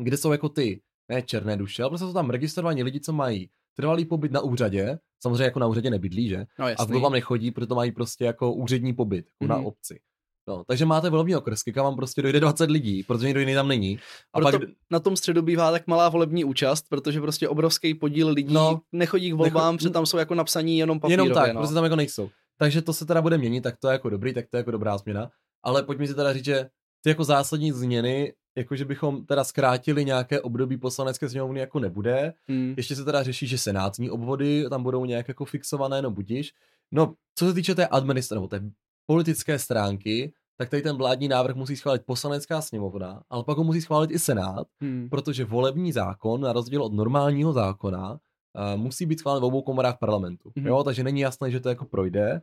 kde 0.03 0.17
jsou 0.17 0.33
jako 0.33 0.49
ty, 0.49 0.81
ne 1.11 1.23
černé 1.23 1.57
duše, 1.57 1.83
ale 1.83 1.91
prostě 1.91 2.07
jsou 2.07 2.13
tam 2.13 2.31
registrovaní 2.31 2.83
lidi, 2.83 3.01
co 3.01 3.13
mají 3.13 3.51
trvalý 3.77 4.05
pobyt 4.05 4.33
na 4.33 4.41
úřadě, 4.41 4.99
samozřejmě 5.23 5.45
jako 5.45 5.59
na 5.59 5.67
úřadě 5.67 5.91
nebydlí, 5.91 6.29
že? 6.29 6.45
No 6.59 6.65
A 6.65 6.71
jasný. 6.71 6.99
v 6.99 7.03
vám 7.03 7.13
nechodí, 7.13 7.51
protože 7.51 7.67
to 7.67 7.75
mají 7.75 7.93
prostě 7.93 8.25
jako 8.25 8.53
úřední 8.53 8.93
pobyt, 8.93 9.27
jako 9.41 9.51
na 9.53 9.57
Mhm. 9.57 9.67
obci. 9.67 10.01
No, 10.49 10.65
takže 10.69 10.85
máte 10.87 11.11
volební 11.11 11.37
okresky, 11.37 11.73
kam 11.73 11.85
vám 11.85 11.97
prostě 11.97 12.23
dojde 12.23 12.41
20 12.41 12.71
lidí, 12.71 13.03
protože 13.03 13.27
někdo 13.27 13.41
jiný 13.41 13.55
tam 13.55 13.69
není. 13.69 13.99
A 14.35 14.41
Proto 14.41 14.59
pak, 14.59 14.69
na 14.91 15.01
tom 15.01 15.17
středu 15.17 15.43
bývá 15.43 15.71
tak 15.71 15.87
malá 15.87 16.09
volební 16.09 16.45
účast, 16.45 16.85
protože 16.89 17.21
prostě 17.21 17.49
obrovský 17.49 17.95
podíl 17.95 18.29
lidí 18.29 18.55
No. 18.55 18.81
nechodí 18.93 19.31
k 19.31 19.35
volbám, 19.35 19.75
Necho- 19.75 19.79
protože 19.79 19.91
tam 19.91 20.07
jsou 20.07 20.19
jako 20.19 20.35
napsaní 20.35 20.79
jenom 20.79 21.01
papírově. 21.01 21.31
jenom 21.31 21.43
tak, 21.45 21.53
no. 21.55 21.61
prostě 21.61 21.75
tam 21.75 21.85
jako 21.85 21.97
nejsou. 21.97 22.31
Takže 22.59 22.83
to 22.83 22.93
se 22.93 23.07
teda 23.07 23.23
bude 23.23 23.39
měnit, 23.39 23.61
tak 23.61 23.77
to 23.77 23.89
je 23.89 23.93
jako 23.93 24.11
dobrý, 24.11 24.35
tak 24.35 24.45
to 24.51 24.57
je 24.57 24.59
jako 24.59 24.71
dobrá 24.71 24.99
změna. 24.99 25.31
Ale 25.65 25.83
pojďme 25.83 26.07
si 26.07 26.15
teda 26.15 26.33
říct, 26.33 26.45
že 26.45 26.69
ty 27.03 27.09
jako 27.11 27.25
zásadní 27.25 27.73
změny, 27.73 28.33
jako 28.57 28.77
že 28.77 28.85
bychom 28.85 29.27
teda 29.27 29.45
zkrátili 29.45 30.05
nějaké 30.05 30.41
období 30.41 30.77
poslanecké 30.77 31.29
sněmovny 31.29 31.61
jako 31.61 31.79
nebude. 31.79 32.35
Hmm. 32.49 32.75
Ještě 32.77 32.97
se 32.97 33.05
teda 33.05 33.23
řeší, 33.23 33.47
že 33.47 33.59
senátní 33.59 34.11
obvody 34.11 34.65
tam 34.71 34.83
budou 34.83 35.05
nějak 35.05 35.29
jako 35.29 35.45
fixované, 35.45 36.03
no 36.03 36.11
budíš. 36.11 36.55
No, 36.93 37.15
co 37.35 37.47
se 37.47 37.55
týče 37.55 37.75
té 37.75 37.87
administrativy, 37.87 38.41
nebo 38.41 38.49
té 38.49 38.71
politické 39.07 39.59
stránky, 39.59 40.33
tak 40.57 40.69
tady 40.71 40.83
ten 40.83 40.97
vládní 40.97 41.29
návrh 41.29 41.57
musí 41.57 41.77
schválit 41.77 42.03
poslanecká 42.07 42.61
sněmovna, 42.61 43.23
ale 43.31 43.45
pak 43.45 43.59
ho 43.59 43.65
musí 43.65 43.81
schválit 43.81 44.11
i 44.11 44.19
senát, 44.19 44.67
Hmm. 44.81 45.09
protože 45.11 45.45
volební 45.45 45.93
zákon, 45.93 46.41
na 46.41 46.53
rozdíl 46.53 46.83
od 46.83 46.93
normálního 46.93 47.53
zákona, 47.53 48.11
uh, 48.13 48.81
musí 48.81 49.07
být 49.07 49.19
schválen 49.19 49.43
v 49.43 49.45
obou 49.45 49.63
komorách 49.63 49.99
parlamentu. 49.99 50.53
Mhm. 50.55 50.67
Jo, 50.67 50.85
takže 50.85 51.03
není 51.05 51.21
jasné, 51.21 51.51
že 51.51 51.61
to 51.61 51.69
jako 51.69 51.85
projde. 51.85 52.43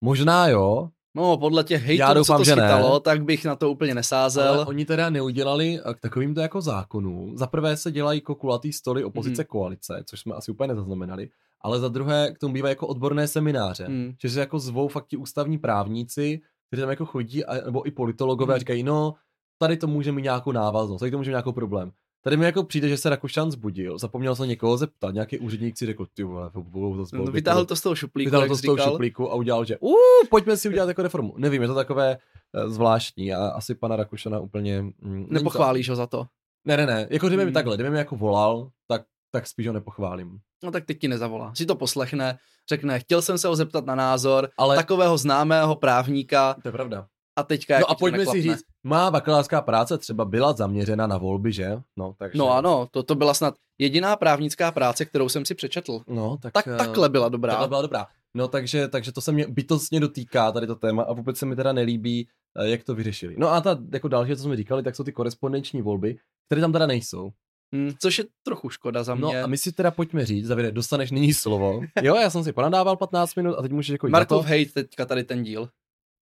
Možná 0.00 0.48
jo, 0.48 0.90
No, 1.16 1.38
podle 1.38 1.64
těch 1.64 1.82
hejtů, 1.82 2.00
Já 2.00 2.14
doufám, 2.14 2.36
co 2.36 2.40
to 2.40 2.44
že 2.44 2.56
ne. 2.56 2.62
schytalo, 2.62 3.00
tak 3.00 3.24
bych 3.24 3.44
na 3.44 3.56
to 3.56 3.70
úplně 3.70 3.94
nesázel. 3.94 4.48
ale 4.54 4.64
oni 4.66 4.84
teda 4.84 5.10
neudělali 5.10 5.80
eh, 5.90 5.94
k 5.94 6.00
takovýmto 6.00 6.40
jako 6.40 6.60
zákonům. 6.60 7.38
Za 7.38 7.46
prvé 7.46 7.76
se 7.76 7.92
dělají 7.92 8.16
jako 8.18 8.34
kulatý 8.34 8.72
stoly 8.72 9.04
opozice 9.04 9.42
Mhm. 9.42 9.46
koalice, 9.46 10.02
což 10.06 10.20
jsme 10.20 10.34
asi 10.34 10.50
úplně 10.50 10.68
nezaznamenali, 10.68 11.28
ale 11.60 11.80
za 11.80 11.88
druhé 11.88 12.32
k 12.32 12.38
tomu 12.38 12.54
bývají 12.54 12.72
jako 12.72 12.86
odborné 12.86 13.28
semináře, 13.28 13.84
Hmm. 13.86 14.12
že 14.22 14.30
se 14.30 14.40
jako 14.40 14.58
zvou 14.58 14.88
fakt 14.88 15.06
ti 15.06 15.16
ústavní 15.16 15.58
právníci, 15.58 16.40
kteří 16.66 16.80
tam 16.80 16.90
jako 16.90 17.06
chodí, 17.06 17.44
a, 17.44 17.64
nebo 17.64 17.86
i 17.86 17.90
politologové 17.90 18.54
a 18.54 18.56
Mhm. 18.56 18.58
říkají, 18.60 18.82
no, 18.82 19.14
tady 19.58 19.76
to 19.76 19.86
může 19.86 20.12
mít 20.12 20.22
nějakou 20.22 20.52
návaznost, 20.52 21.00
tady 21.00 21.10
to 21.10 21.16
může 21.18 21.30
mít 21.30 21.32
nějakou 21.32 21.52
problém. 21.52 21.92
Tady 22.24 22.36
mi 22.36 22.44
jako 22.44 22.64
přijde, 22.64 22.88
že 22.88 22.96
se 22.96 23.10
Rakušan 23.10 23.50
zbudil, 23.50 23.98
zapomněl 23.98 24.36
se 24.36 24.46
někoho 24.46 24.76
zeptat, 24.76 25.14
nějaký 25.14 25.38
úředník 25.38 25.78
si 25.78 25.86
řekl, 25.86 26.06
ty 26.14 26.22
vole, 26.22 26.50
budou 26.54 26.96
zase 26.96 27.16
No, 27.16 27.24
vytáhl 27.24 27.64
to 27.64 27.76
z 27.76 27.80
toho 27.80 27.94
šuplíku, 27.94 28.28
vytáhl 28.30 28.48
to 28.48 28.54
z 28.56 28.62
toho 28.62 28.76
říkal. 28.76 28.92
šuplíku 28.92 29.30
a 29.30 29.34
udělal, 29.34 29.64
že 29.64 29.78
uh, 29.78 29.94
pojďme 30.30 30.56
si 30.56 30.68
udělat 30.68 30.88
jako 30.88 31.02
reformu. 31.02 31.34
Nevím, 31.36 31.62
je 31.62 31.68
to 31.68 31.74
takové 31.74 32.18
eh, 32.54 32.68
zvláštní 32.68 33.34
a 33.34 33.46
asi 33.48 33.74
pana 33.74 33.96
Rakušana 33.96 34.40
úplně... 34.40 34.82
Mm, 34.82 34.92
není 35.02 35.26
to- 35.26 35.34
Nepochválíš 35.34 35.88
ho 35.88 35.96
za 35.96 36.06
to. 36.06 36.26
Ne, 36.64 36.76
ne, 36.76 36.86
ne, 36.86 37.06
jako 37.10 37.26
kdyby 37.26 37.42
mi 37.42 37.46
Hmm. 37.46 37.54
takhle, 37.54 37.76
kdyby 37.76 37.90
mi 37.90 37.98
jako 37.98 38.16
volal, 38.16 38.68
tak, 38.88 39.02
tak 39.30 39.46
spíš 39.46 39.66
ho 39.66 39.72
nepochválím. 39.72 40.38
No 40.64 40.70
tak 40.70 40.84
teď 40.84 40.98
ti 40.98 41.08
nezavolá. 41.08 41.54
Si 41.54 41.66
to 41.66 41.74
poslechne, 41.76 42.38
řekne, 42.68 42.98
chtěl 43.00 43.22
jsem 43.22 43.38
se 43.38 43.48
ho 43.48 43.56
zeptat 43.56 43.86
na 43.86 43.94
názor 43.94 44.48
Ale 44.58 44.76
takového 44.76 45.18
známého 45.18 45.76
právníka 45.76 46.54
to 46.62 46.68
je 46.68 46.72
pravda. 46.72 47.06
a 47.36 47.42
teďka 47.42 47.78
No 47.78 47.90
a 47.90 47.94
pojďme 47.94 48.26
si 48.26 48.42
říct, 48.42 48.62
má 48.84 49.10
bakalářská 49.10 49.62
práce 49.62 49.98
třeba 49.98 50.24
byla 50.24 50.52
zaměřena 50.52 51.06
na 51.06 51.18
volby, 51.18 51.52
že? 51.52 51.70
No, 51.96 52.14
takže... 52.18 52.38
No 52.38 52.52
ano, 52.52 52.88
to, 52.90 53.02
to 53.02 53.14
byla 53.14 53.34
snad 53.34 53.54
jediná 53.78 54.16
právnická 54.16 54.72
práce, 54.72 55.04
kterou 55.04 55.28
jsem 55.28 55.44
si 55.44 55.54
přečetl. 55.54 56.00
No, 56.08 56.36
tak, 56.42 56.52
Tak 56.52 56.68
eh, 56.68 56.76
takhle 56.76 57.08
byla 57.08 57.28
dobrá. 57.28 57.50
Takhle 57.52 57.68
byla 57.68 57.82
dobrá. 57.82 58.06
No 58.36 58.48
takže, 58.48 58.88
takže 58.88 59.12
to 59.12 59.20
se 59.20 59.32
mě 59.32 59.46
bytostně 59.48 60.00
dotýká 60.00 60.52
tady 60.52 60.66
to 60.66 60.74
téma 60.76 61.02
a 61.02 61.12
vůbec 61.12 61.38
se 61.38 61.46
mi 61.46 61.56
teda 61.56 61.72
nelíbí, 61.72 62.28
eh, 62.58 62.68
jak 62.68 62.84
to 62.84 62.94
vyřešili. 62.94 63.34
No 63.38 63.48
a 63.48 63.60
ta 63.60 63.78
jako 63.92 64.08
další, 64.08 64.36
co 64.36 64.42
jsme 64.42 64.56
říkali, 64.56 64.82
tak 64.82 64.96
jsou 64.96 65.04
ty 65.04 65.12
korespondenční 65.12 65.82
volby, 65.82 66.16
které 66.48 66.60
tam 66.60 66.72
teda 66.72 66.86
nejsou. 66.86 67.30
Hm, 67.74 67.92
což 68.00 68.18
je 68.18 68.24
trochu 68.42 68.70
škoda 68.70 69.02
za 69.02 69.14
No 69.14 69.28
mě. 69.28 69.42
a 69.42 69.46
my 69.46 69.58
si 69.58 69.72
teda 69.72 69.90
pojďme 69.90 70.26
říct, 70.26 70.46
Zavide, 70.46 70.72
dostaneš 70.72 71.10
nyní 71.10 71.34
slovo. 71.34 71.80
Jo, 72.02 72.14
já 72.14 72.30
jsem 72.30 72.44
si 72.44 72.52
ponadával 72.52 72.96
15 72.96 73.34
minut 73.34 73.54
a 73.58 73.62
teď 73.62 73.72
můžeš 73.72 73.88
jako 73.88 74.08
Markov 74.08 74.44
to. 74.46 74.48
hate 74.48 74.70
teďka 74.74 75.06
tady 75.06 75.24
ten 75.24 75.42
díl. 75.42 75.68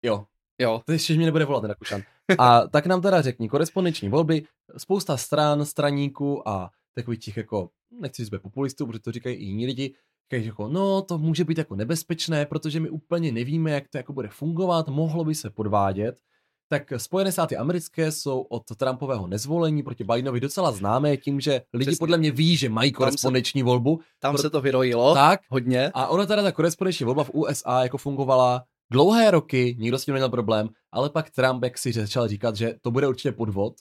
Jo, 0.04 0.24
Jo. 0.60 0.82
to 0.86 0.92
ještě 0.92 1.14
mě 1.14 1.26
nebude 1.26 1.44
volat 1.44 1.60
ten 1.60 1.68
Rakušan. 1.68 2.02
A 2.38 2.60
tak 2.68 2.86
nám 2.86 3.02
teda 3.02 3.22
řekni, 3.22 3.48
korespondenční 3.48 4.08
volby, 4.08 4.44
spousta 4.76 5.16
stran, 5.16 5.64
straníků 5.64 6.48
a 6.48 6.70
takových 6.94 7.20
těch 7.20 7.36
jako, 7.36 7.68
nechci 8.00 8.22
říct 8.24 8.30
populistů, 8.42 8.86
protože 8.86 9.00
to 9.00 9.12
říkají 9.12 9.36
i 9.36 9.44
jiní 9.44 9.66
lidi, 9.66 9.94
říkají, 10.26 10.42
že 10.42 10.48
jako, 10.48 10.68
no 10.68 11.02
to 11.02 11.18
může 11.18 11.44
být 11.44 11.58
jako 11.58 11.76
nebezpečné, 11.76 12.46
protože 12.46 12.80
my 12.80 12.90
úplně 12.90 13.32
nevíme, 13.32 13.70
jak 13.70 13.88
to 13.88 13.96
jako 13.98 14.12
bude 14.12 14.28
fungovat, 14.28 14.88
mohlo 14.88 15.24
by 15.24 15.34
se 15.34 15.50
podvádět. 15.50 16.18
Tak 16.68 16.92
Spojené 16.96 17.32
státy 17.32 17.56
americké 17.56 18.12
jsou 18.12 18.40
od 18.40 18.62
Trumpového 18.76 19.26
nezvolení 19.26 19.82
proti 19.82 20.04
Bidenovi 20.04 20.40
docela 20.40 20.72
známé 20.72 21.16
tím, 21.16 21.40
že 21.40 21.62
lidi 21.72 21.86
Přesně. 21.90 21.98
podle 21.98 22.18
mě 22.18 22.30
ví, 22.30 22.56
že 22.56 22.68
mají 22.68 22.92
korespondenční 22.92 23.62
volbu. 23.62 24.00
Tam 24.20 24.34
Pro- 24.34 24.42
se 24.42 24.50
to 24.50 24.60
vyrojilo 24.60 25.14
Tak, 25.14 25.40
hodně. 25.48 25.90
a 25.94 26.06
ona 26.06 26.26
teda 26.26 26.42
ta 26.42 26.52
korespondenční 26.52 27.06
volba 27.06 27.24
v 27.24 27.30
USA 27.34 27.82
jako 27.82 27.98
fungovala 27.98 28.64
dlouhé 28.92 29.30
roky, 29.30 29.76
nikdo 29.78 29.98
s 29.98 30.04
tím 30.04 30.14
neměl 30.14 30.28
problém, 30.30 30.68
ale 30.92 31.10
pak 31.10 31.30
Trump, 31.30 31.62
jak 31.64 31.78
si 31.78 31.92
začal 31.92 32.28
říkat, 32.28 32.56
že 32.56 32.74
to 32.80 32.90
bude 32.90 33.08
určitě 33.08 33.32
podvod. 33.32 33.74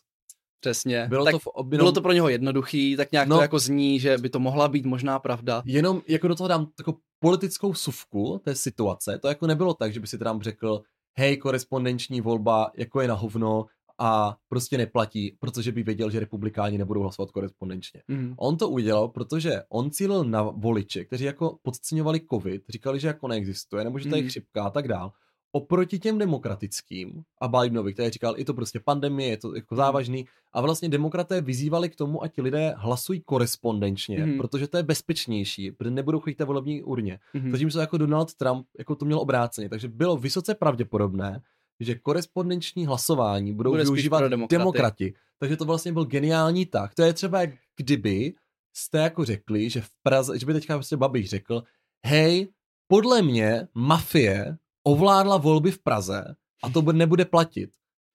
Přesně. 0.60 1.06
Bylo 1.10 1.26
tak 1.26 1.32
to 1.32 1.40
v 1.40 1.48
ob- 1.48 1.68
bylo 1.68 1.92
to 1.92 2.02
pro 2.02 2.12
něho 2.12 2.30
jednoduchý, 2.30 2.96
tak 2.98 3.12
nějak 3.12 3.28
No. 3.28 3.36
to 3.36 3.42
jako 3.42 3.60
zní, 3.60 4.00
že 4.00 4.18
by 4.18 4.30
to 4.30 4.40
mohla 4.40 4.68
být 4.68 4.86
možná 4.86 5.20
pravda. 5.20 5.64
Jenom 5.66 6.02
jako 6.08 6.28
do 6.28 6.36
toho 6.36 6.48
dám 6.48 6.66
takovou 6.78 6.98
politickou 7.20 7.74
suvku 7.74 8.42
té 8.44 8.56
situace. 8.56 9.20
To 9.22 9.28
jako 9.28 9.48
nebylo 9.48 9.74
tak, 9.74 9.94
že 9.94 10.00
by 10.00 10.08
si 10.08 10.18
Trump 10.18 10.44
řekl, 10.44 10.82
hej, 11.18 11.38
korespondenční 11.38 12.22
volba 12.22 12.72
jako 12.78 13.02
je 13.02 13.08
na 13.08 13.14
hovno 13.14 13.66
a 14.04 14.38
prostě 14.50 14.78
neplatí, 14.78 15.38
protože 15.40 15.72
by 15.72 15.84
věděl, 15.84 16.10
že 16.10 16.20
republikáni 16.20 16.78
nebudou 16.78 17.02
hlasovat 17.02 17.32
korespondenčně. 17.32 18.02
Mhm. 18.08 18.34
On 18.38 18.58
to 18.58 18.70
udělal, 18.70 19.08
protože 19.08 19.62
on 19.70 19.92
cílil 19.92 20.24
na 20.24 20.42
voliče, 20.42 21.06
kteří 21.06 21.24
jako 21.26 21.58
podceňovali 21.62 22.22
covid, 22.34 22.64
říkali, 22.70 23.00
že 23.00 23.08
jako 23.08 23.28
neexistuje, 23.28 23.84
nebo 23.84 24.00
že 24.00 24.10
to 24.10 24.16
je 24.16 24.22
Mhm. 24.22 24.30
chřipka 24.30 24.64
a 24.64 24.70
tak 24.70 24.88
dál. 24.88 25.12
Oproti 25.54 26.00
těm 26.00 26.18
demokratickým 26.18 27.22
a 27.42 27.48
Bidenovi, 27.48 27.94
který 27.94 28.10
říkal, 28.10 28.34
je 28.38 28.46
to 28.46 28.54
prostě 28.54 28.80
pandemie, 28.80 29.30
je 29.30 29.38
to 29.38 29.56
jako 29.56 29.76
závažný. 29.76 30.26
A 30.54 30.62
vlastně 30.62 30.90
demokraté 30.90 31.42
vyzývali 31.42 31.90
k 31.90 31.96
tomu, 31.96 32.24
ať 32.24 32.34
ti 32.36 32.42
lidé 32.42 32.74
hlasují 32.78 33.22
korespondenčně, 33.22 34.26
Mhm. 34.26 34.38
protože 34.38 34.68
to 34.68 34.78
je 34.78 34.84
bezpečnější, 34.84 35.72
protože 35.72 35.92
nebudou 35.92 36.20
chodit 36.20 36.36
té 36.36 36.46
volební 36.46 36.84
urně. 36.84 37.20
Mhm. 37.34 37.52
Zatímco 37.52 37.80
jako 37.80 37.98
Donald 37.98 38.34
Trump 38.34 38.68
jako 38.80 38.96
to 38.96 39.06
měl 39.06 39.20
obráceně. 39.20 39.70
Takže 39.70 39.88
bylo 39.88 40.18
vysoce 40.18 40.56
pravděpodobné, 40.56 41.42
že 41.86 41.96
korespondenční 41.96 42.86
hlasování 42.86 43.54
budou 43.54 43.72
Bude 43.72 43.84
využívat 43.84 44.20
demokraty. 44.20 44.56
demokrati. 44.58 45.14
Takže 45.40 45.58
to 45.58 45.66
vlastně 45.66 45.94
byl 45.94 46.06
geniální 46.06 46.66
tak. 46.66 46.96
To 46.96 47.02
je 47.02 47.14
třeba, 47.14 47.42
jak 47.42 47.50
kdyby 47.78 48.34
jste 48.76 48.98
jako 48.98 49.26
řekli, 49.26 49.70
že 49.70 49.82
v 49.82 49.90
Praze, 50.04 50.40
že 50.40 50.46
by 50.46 50.54
teďka 50.54 50.76
prostě 50.78 50.98
Babiš 50.98 51.30
řekl, 51.30 51.64
hej, 52.06 52.48
podle 52.88 53.22
mě 53.22 53.68
mafie 53.74 54.58
ovládla 54.84 55.38
volby 55.38 55.72
v 55.72 55.80
Praze 55.80 56.36
a 56.64 56.70
to 56.70 56.82
bude- 56.82 56.98
nebude 56.98 57.26
platit. 57.26 57.70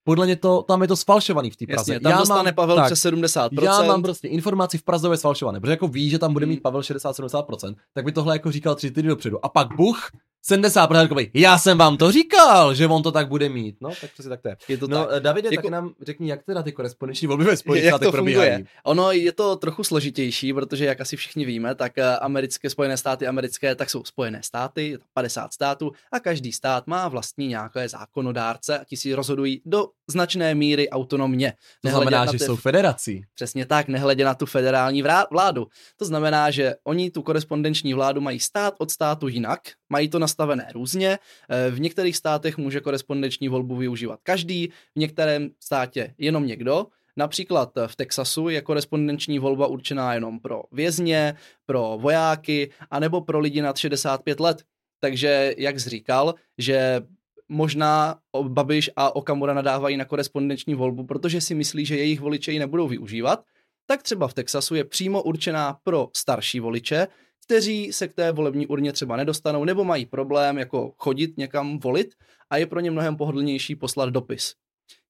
podle 0.08 0.26
mě 0.26 0.36
to, 0.36 0.62
tam 0.62 0.82
je 0.82 0.88
to 0.88 0.96
sfalšovaný 0.96 1.50
v 1.50 1.56
té 1.56 1.66
Praze. 1.66 1.92
Jasně, 1.92 2.00
tam 2.00 2.10
já 2.12 2.18
dostane 2.18 2.42
mám, 2.42 2.54
Pavel 2.54 2.76
tak, 2.76 2.86
přes 2.86 3.00
70%. 3.04 3.64
Já 3.64 3.82
mám 3.82 4.02
prostě 4.02 4.28
informaci 4.28 4.78
v 4.78 4.82
Praze 4.82 5.08
je 5.08 5.16
sfalšované, 5.16 5.60
protože 5.60 5.72
jako 5.72 5.88
ví, 5.88 6.10
že 6.10 6.18
tam 6.18 6.32
bude 6.32 6.46
mít 6.46 6.54
Hmm. 6.54 6.62
Pavel 6.62 6.82
60-70%, 6.82 7.76
tak 7.94 8.04
by 8.04 8.12
tohle 8.12 8.34
jako 8.34 8.52
říkal 8.52 8.74
tři 8.74 8.90
týdny 8.90 9.08
dopředu. 9.08 9.44
A 9.44 9.48
pak 9.48 9.76
buch, 9.76 10.10
70% 10.50 10.86
takový, 11.02 11.30
já 11.34 11.58
jsem 11.58 11.78
vám 11.78 11.96
to 11.96 12.12
říkal, 12.12 12.74
že 12.74 12.86
on 12.86 13.02
to 13.02 13.12
tak 13.12 13.28
bude 13.28 13.48
mít. 13.48 13.76
No, 13.80 13.90
tak 14.00 14.12
přesně 14.12 14.28
tak 14.28 14.40
to 14.42 14.48
je. 14.48 14.56
je 14.68 14.78
to 14.78 14.86
No, 14.88 15.04
tak. 15.04 15.14
eh, 15.16 15.20
Davide, 15.20 15.48
Jako- 15.52 15.62
tak 15.62 15.70
nám 15.72 15.92
řekni, 16.02 16.30
jak 16.30 16.42
teda 16.42 16.62
ty 16.62 16.72
korespondenční 16.72 17.28
volby 17.28 17.44
ve 17.44 17.56
Spojených 17.56 17.88
státech 17.90 18.10
probíhají. 18.10 18.64
Ono 18.84 19.12
je 19.12 19.32
to 19.32 19.56
trochu 19.56 19.84
složitější, 19.84 20.52
protože 20.52 20.84
jak 20.84 21.00
asi 21.00 21.16
všichni 21.16 21.44
víme, 21.44 21.74
tak 21.74 21.98
eh, 21.98 22.16
americké 22.16 22.70
Spojené 22.70 22.96
státy 22.96 23.26
americké, 23.26 23.74
tak 23.74 23.90
jsou 23.90 24.04
Spojené 24.04 24.40
státy, 24.42 24.88
je 24.88 24.98
to 24.98 25.04
50 25.14 25.52
států 25.52 25.92
a 26.12 26.20
každý 26.20 26.52
stát 26.52 26.86
má 26.86 27.08
vlastní 27.08 27.46
nějaké 27.46 27.88
zákonodárce 27.88 28.78
a 28.78 28.84
ti 28.84 28.96
si 28.96 29.14
rozhodují 29.14 29.62
do 29.64 29.86
značné 30.10 30.54
míry 30.54 30.90
autonomně. 30.90 31.50
To 31.52 31.88
Nehledě 31.88 32.02
znamená, 32.08 32.24
na 32.24 32.32
že 32.32 32.38
ty- 32.38 32.44
jsou 32.44 32.56
federací. 32.56 33.24
Přesně 33.34 33.66
tak, 33.66 33.88
nehledě 33.88 34.24
na 34.24 34.34
tu 34.34 34.46
federální 34.46 35.02
vládu. 35.30 35.66
To 35.96 36.04
znamená, 36.04 36.50
že 36.50 36.74
oni 36.84 37.10
tu 37.10 37.22
korespondenční 37.22 37.94
vládu 37.94 38.20
mají 38.20 38.40
stát 38.40 38.74
od 38.78 38.90
státu 38.90 39.28
jinak, 39.28 39.60
mají 39.88 40.08
to 40.08 40.18
nastavené 40.36 40.68
různě. 40.74 41.18
Eh, 41.48 41.70
V 41.70 41.80
některých 41.80 42.16
státech 42.16 42.58
může 42.58 42.80
korespondenční 42.80 43.48
volbu 43.48 43.76
využívat 43.76 44.20
každý, 44.22 44.68
v 44.68 44.98
některém 44.98 45.50
státě 45.60 46.14
jenom 46.18 46.46
někdo. 46.46 46.86
Například 47.16 47.76
eh, 47.76 47.88
v 47.88 47.96
Texasu 47.96 48.48
je 48.48 48.60
korespondenční 48.60 49.38
volba 49.38 49.66
určená 49.66 50.14
jenom 50.14 50.40
pro 50.40 50.62
vězně, 50.72 51.36
pro 51.66 51.98
vojáky, 52.00 52.70
anebo 52.90 53.20
pro 53.20 53.40
lidi 53.40 53.62
nad 53.62 53.76
65 53.76 54.40
let. 54.40 54.62
Takže, 55.00 55.54
jak 55.58 55.80
jsi 55.80 55.90
říkal, 55.90 56.34
že 56.58 57.00
možná 57.48 58.18
Babiš 58.42 58.90
a 58.96 59.16
Okamura 59.16 59.54
nadávají 59.54 59.96
na 59.96 60.04
korespondenční 60.04 60.74
volbu, 60.74 61.06
protože 61.06 61.40
si 61.40 61.54
myslí, 61.54 61.84
že 61.86 61.96
jejich 61.96 62.20
voliče 62.20 62.52
ji 62.52 62.58
nebudou 62.58 62.88
využívat, 62.88 63.44
tak 63.86 64.02
třeba 64.02 64.28
v 64.28 64.34
Texasu 64.34 64.74
je 64.74 64.84
přímo 64.84 65.22
určená 65.22 65.78
pro 65.84 66.08
starší 66.16 66.60
voliče, 66.60 67.06
kteří 67.46 67.92
se 67.92 68.08
k 68.08 68.14
té 68.14 68.32
volební 68.32 68.66
urně 68.66 68.92
třeba 68.92 69.16
nedostanou 69.16 69.64
nebo 69.64 69.84
mají 69.84 70.06
problém 70.06 70.58
jako 70.58 70.94
chodit 70.98 71.38
někam 71.38 71.78
volit 71.78 72.14
a 72.50 72.56
je 72.56 72.66
pro 72.66 72.80
ně 72.80 72.90
mnohem 72.90 73.16
pohodlnější 73.16 73.76
poslat 73.76 74.10
dopis. 74.10 74.54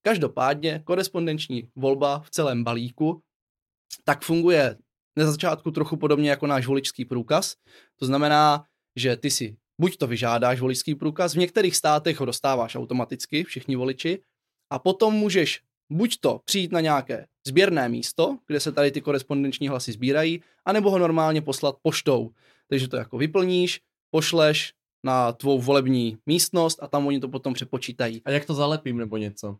Každopádně 0.02 0.82
korespondenční 0.84 1.68
volba 1.76 2.20
v 2.20 2.30
celém 2.30 2.64
balíku 2.64 3.22
tak 4.04 4.24
funguje 4.24 4.76
na 5.16 5.30
začátku 5.30 5.70
trochu 5.70 5.96
podobně 5.96 6.30
jako 6.30 6.46
náš 6.46 6.66
voličský 6.66 7.04
průkaz. 7.04 7.54
To 7.96 8.06
znamená, 8.06 8.64
že 8.96 9.16
ty 9.16 9.30
si 9.30 9.56
buď 9.80 9.96
to 9.96 10.06
vyžádáš 10.06 10.60
voličský 10.60 10.94
průkaz, 10.94 11.34
v 11.34 11.38
některých 11.38 11.76
státech 11.76 12.20
ho 12.20 12.26
dostáváš 12.26 12.76
automaticky, 12.76 13.44
všichni 13.44 13.76
voliči, 13.76 14.22
a 14.70 14.78
potom 14.78 15.14
můžeš 15.14 15.62
buď 15.90 16.16
to 16.20 16.40
přijít 16.44 16.72
na 16.72 16.80
nějaké 16.80 17.26
sběrné 17.46 17.88
místo, 17.88 18.38
kde 18.46 18.60
se 18.60 18.72
tady 18.72 18.90
ty 18.90 19.00
korespondenční 19.00 19.68
hlasy 19.68 19.92
sbírají, 19.92 20.42
anebo 20.64 20.90
ho 20.90 20.98
normálně 20.98 21.42
poslat 21.42 21.76
poštou. 21.82 22.30
Takže 22.68 22.88
to 22.88 22.96
jako 22.96 23.18
vyplníš, 23.18 23.80
pošleš 24.10 24.72
na 25.04 25.32
tvou 25.32 25.60
volební 25.60 26.18
místnost 26.26 26.78
a 26.82 26.86
tam 26.86 27.06
oni 27.06 27.20
to 27.20 27.28
potom 27.28 27.54
přepočítají. 27.54 28.22
A 28.24 28.30
jak 28.30 28.44
to 28.44 28.54
zalepím 28.54 28.98
nebo 28.98 29.16
něco? 29.16 29.56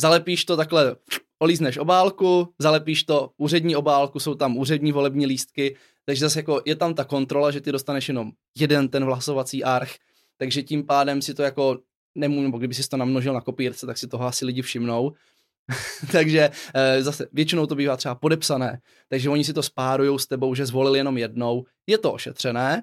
Zalepíš 0.00 0.44
to 0.44 0.56
takhle, 0.56 0.96
olízneš 1.38 1.78
obálku, 1.78 2.48
zalepíš 2.58 3.04
to 3.04 3.30
úřední 3.36 3.76
obálku, 3.76 4.20
jsou 4.20 4.34
tam 4.34 4.56
úřední 4.56 4.92
volební 4.92 5.26
lístky, 5.26 5.76
takže 6.04 6.20
zase 6.20 6.38
jako 6.38 6.62
je 6.64 6.76
tam 6.76 6.94
ta 6.94 7.04
kontrola, 7.04 7.50
že 7.50 7.60
ty 7.60 7.72
dostaneš 7.72 8.08
jenom 8.08 8.32
jeden 8.58 8.88
ten 8.88 9.04
hlasovací 9.04 9.64
arch, 9.64 9.90
takže 10.36 10.62
tím 10.62 10.86
pádem 10.86 11.22
si 11.22 11.34
to 11.34 11.42
jako 11.42 11.78
nemůžu, 12.14 12.42
nebo 12.42 12.58
kdyby 12.58 12.74
si 12.74 12.88
to 12.88 12.96
namnožil 12.96 13.34
na 13.34 13.40
kopírce, 13.40 13.86
tak 13.86 13.98
si 13.98 14.08
toho 14.08 14.24
asi 14.24 14.44
lidi 14.44 14.62
všimnou. 14.62 15.12
takže 16.12 16.50
e, 16.74 17.02
zase 17.02 17.28
většinou 17.32 17.66
to 17.66 17.74
bývá 17.74 17.96
třeba 17.96 18.14
podepsané, 18.14 18.80
takže 19.08 19.30
oni 19.30 19.44
si 19.44 19.52
to 19.52 19.62
spárujou 19.62 20.18
s 20.18 20.26
tebou, 20.26 20.54
že 20.54 20.66
zvolili 20.66 20.98
jenom 20.98 21.18
jednou. 21.18 21.64
Je 21.86 21.98
to 21.98 22.12
ošetřené. 22.12 22.82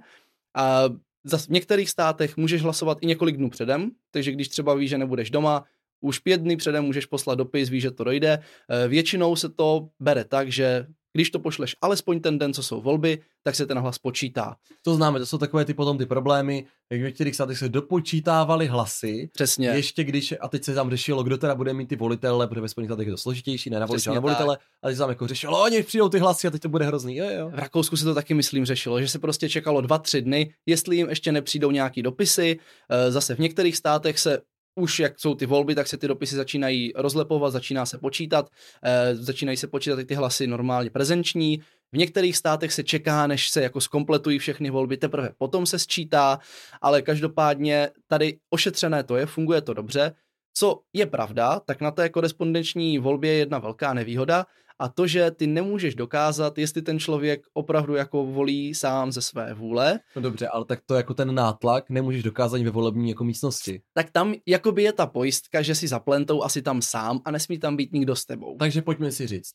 A 0.56 0.84
zase 1.24 1.46
v 1.46 1.50
některých 1.50 1.90
státech 1.90 2.38
můžeš 2.38 2.62
hlasovat 2.62 2.98
i 3.02 3.06
několik 3.06 3.38
dnů 3.38 3.50
předem, 3.50 3.92
takže 4.12 4.32
když 4.32 4.48
třeba 4.48 4.74
víš, 4.74 4.90
že 4.90 4.98
nebudeš 4.98 5.30
doma, 5.30 5.66
už 6.02 6.20
pět 6.20 6.42
dny 6.42 6.58
předem 6.58 6.86
můžeš 6.86 7.06
poslat 7.06 7.36
dopis, 7.36 7.70
víš, 7.70 7.82
že 7.82 7.92
to 7.92 8.04
dojde. 8.04 8.40
E, 8.70 8.88
Většinou 8.88 9.36
se 9.36 9.50
to 9.50 9.90
bere 10.00 10.24
tak, 10.24 10.52
že 10.52 10.88
když 11.14 11.30
to 11.30 11.40
pošleš 11.40 11.76
alespoň 11.82 12.20
ten 12.20 12.40
den, 12.40 12.54
co 12.54 12.64
jsou 12.64 12.82
volby, 12.82 13.22
tak 13.44 13.56
se 13.56 13.66
ten 13.66 13.80
hlas 13.80 13.98
počítá. 13.98 14.56
To 14.84 14.96
známe, 14.96 15.20
to 15.20 15.26
jsou 15.26 15.38
takové 15.38 15.66
ty 15.66 15.74
potom 15.74 15.98
ty 15.98 16.06
problémy, 16.06 16.66
jak 16.92 17.02
v 17.02 17.04
některých 17.04 17.36
státech 17.36 17.58
se 17.58 17.70
dopočítávaly 17.70 18.68
hlasy, 18.68 19.30
Přesně. 19.34 19.68
ještě 19.68 20.04
když, 20.04 20.34
a 20.42 20.48
teď 20.48 20.64
se 20.64 20.74
tam 20.74 20.90
řešilo, 20.90 21.24
kdo 21.24 21.38
teda 21.38 21.56
bude 21.56 21.74
mít 21.74 21.88
ty 21.88 21.96
volitele, 21.96 22.48
protože 22.48 22.62
ve 22.62 22.70
Spojených 22.70 22.90
státech 22.90 23.08
je 23.08 23.14
to 23.14 23.18
složitější, 23.18 23.70
ne 23.70 23.80
na 23.80 23.86
voliče, 23.86 24.10
na 24.10 24.20
volitele, 24.20 24.58
a 24.84 24.88
teď 24.88 24.96
se 24.96 25.00
tam 25.00 25.10
jako 25.10 25.28
řešilo, 25.28 25.64
oni 25.64 25.84
přijdou 25.84 26.10
ty 26.10 26.20
hlasy 26.20 26.48
a 26.48 26.52
teď 26.52 26.62
to 26.62 26.70
bude 26.70 26.86
hrozný, 26.86 27.16
jo, 27.16 27.30
jo. 27.30 27.50
V 27.50 27.54
Rakousku 27.54 27.98
se 27.98 28.04
to 28.06 28.16
taky, 28.16 28.34
myslím, 28.34 28.66
řešilo, 28.66 29.02
že 29.02 29.08
se 29.08 29.20
prostě 29.20 29.50
čekalo 29.50 29.82
dva, 29.82 29.98
tři 29.98 30.22
dny, 30.22 30.54
jestli 30.66 30.96
jim 30.96 31.10
ještě 31.10 31.32
nepřijdou 31.32 31.72
nějaký 31.72 32.02
dopisy. 32.02 32.60
E, 32.90 33.12
Zase 33.12 33.36
v 33.36 33.40
některých 33.40 33.78
státech 33.78 34.20
se 34.20 34.42
už 34.80 35.00
jak 35.00 35.20
jsou 35.20 35.36
ty 35.36 35.46
volby, 35.46 35.76
tak 35.76 35.88
se 35.88 35.98
ty 35.98 36.08
dopisy 36.08 36.36
začínají 36.36 36.94
rozlepovat, 36.96 37.54
začíná 37.54 37.86
se 37.86 37.98
počítat, 37.98 38.50
e, 38.84 39.16
začínají 39.16 39.58
se 39.58 39.68
počítat 39.68 40.00
i 40.00 40.06
ty 40.06 40.16
hlasy 40.16 40.48
normálně 40.48 40.90
prezenční. 40.90 41.62
V 41.92 41.98
některých 41.98 42.38
státech 42.38 42.74
se 42.74 42.84
čeká, 42.84 43.28
než 43.28 43.50
se 43.50 43.62
jako 43.62 43.82
skompletují 43.82 44.40
všechny 44.40 44.70
volby, 44.70 44.98
teprve 44.98 45.30
potom 45.38 45.66
se 45.66 45.80
sčítá, 45.80 46.40
ale 46.82 47.02
každopádně 47.02 47.90
tady 48.08 48.38
ošetřené 48.50 49.04
to 49.04 49.18
je, 49.18 49.26
funguje 49.26 49.62
to 49.62 49.74
dobře. 49.74 50.14
Co 50.54 50.80
je 50.94 51.06
pravda, 51.06 51.60
tak 51.60 51.82
na 51.82 51.92
té 51.92 52.10
korespondenční 52.10 53.00
volbě 53.00 53.32
je 53.32 53.38
jedna 53.38 53.60
velká 53.60 53.94
nevýhoda 53.94 54.46
a 54.80 54.90
to, 54.90 55.08
že 55.08 55.32
ty 55.32 55.48
nemůžeš 55.48 55.96
dokázat, 55.96 56.58
jestli 56.58 56.82
ten 56.82 57.00
člověk 57.00 57.42
opravdu 57.54 57.96
jako 57.96 58.26
volí 58.26 58.76
sám 58.76 59.12
ze 59.12 59.22
své 59.22 59.54
vůle, 59.54 60.00
No 60.16 60.22
dobře, 60.22 60.48
ale 60.48 60.66
tak 60.66 60.80
to 60.86 60.96
jako 60.96 61.14
ten 61.14 61.36
nátlak 61.36 61.90
nemůžeš 61.90 62.24
dokázat 62.24 62.62
ve 62.62 62.70
volební 62.70 63.10
jako 63.10 63.24
místnosti. 63.24 63.82
tak 63.94 64.12
tam 64.12 64.34
jakoby 64.46 64.84
je 64.84 64.94
ta 64.94 65.06
pojistka, 65.06 65.62
že 65.62 65.76
si 65.76 65.88
zaplentou 65.88 66.44
asi 66.44 66.62
tam 66.62 66.82
sám 66.82 67.22
a 67.26 67.32
nesmí 67.32 67.60
tam 67.60 67.76
být 67.76 67.94
nikdo 67.94 68.16
s 68.16 68.26
tebou. 68.26 68.58
Takže 68.58 68.82
pojďme 68.82 69.12
si 69.12 69.28
říct, 69.28 69.52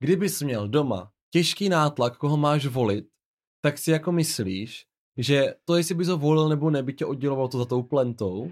kdybys 0.00 0.42
měl 0.42 0.68
doma 0.68 1.10
těžký 1.30 1.68
nátlak, 1.68 2.16
koho 2.16 2.36
máš 2.36 2.66
volit, 2.66 3.04
tak 3.60 3.78
si 3.78 3.90
jako 3.90 4.12
myslíš, 4.12 4.86
že 5.16 5.54
to, 5.64 5.76
jestli 5.76 5.94
bys 5.94 6.08
ho 6.08 6.18
volil 6.18 6.48
nebo 6.48 6.70
ne, 6.70 6.82
by 6.82 6.92
tě 6.92 7.06
oddělovalo 7.06 7.48
to 7.48 7.58
za 7.58 7.64
tou 7.64 7.82
plentou. 7.82 8.50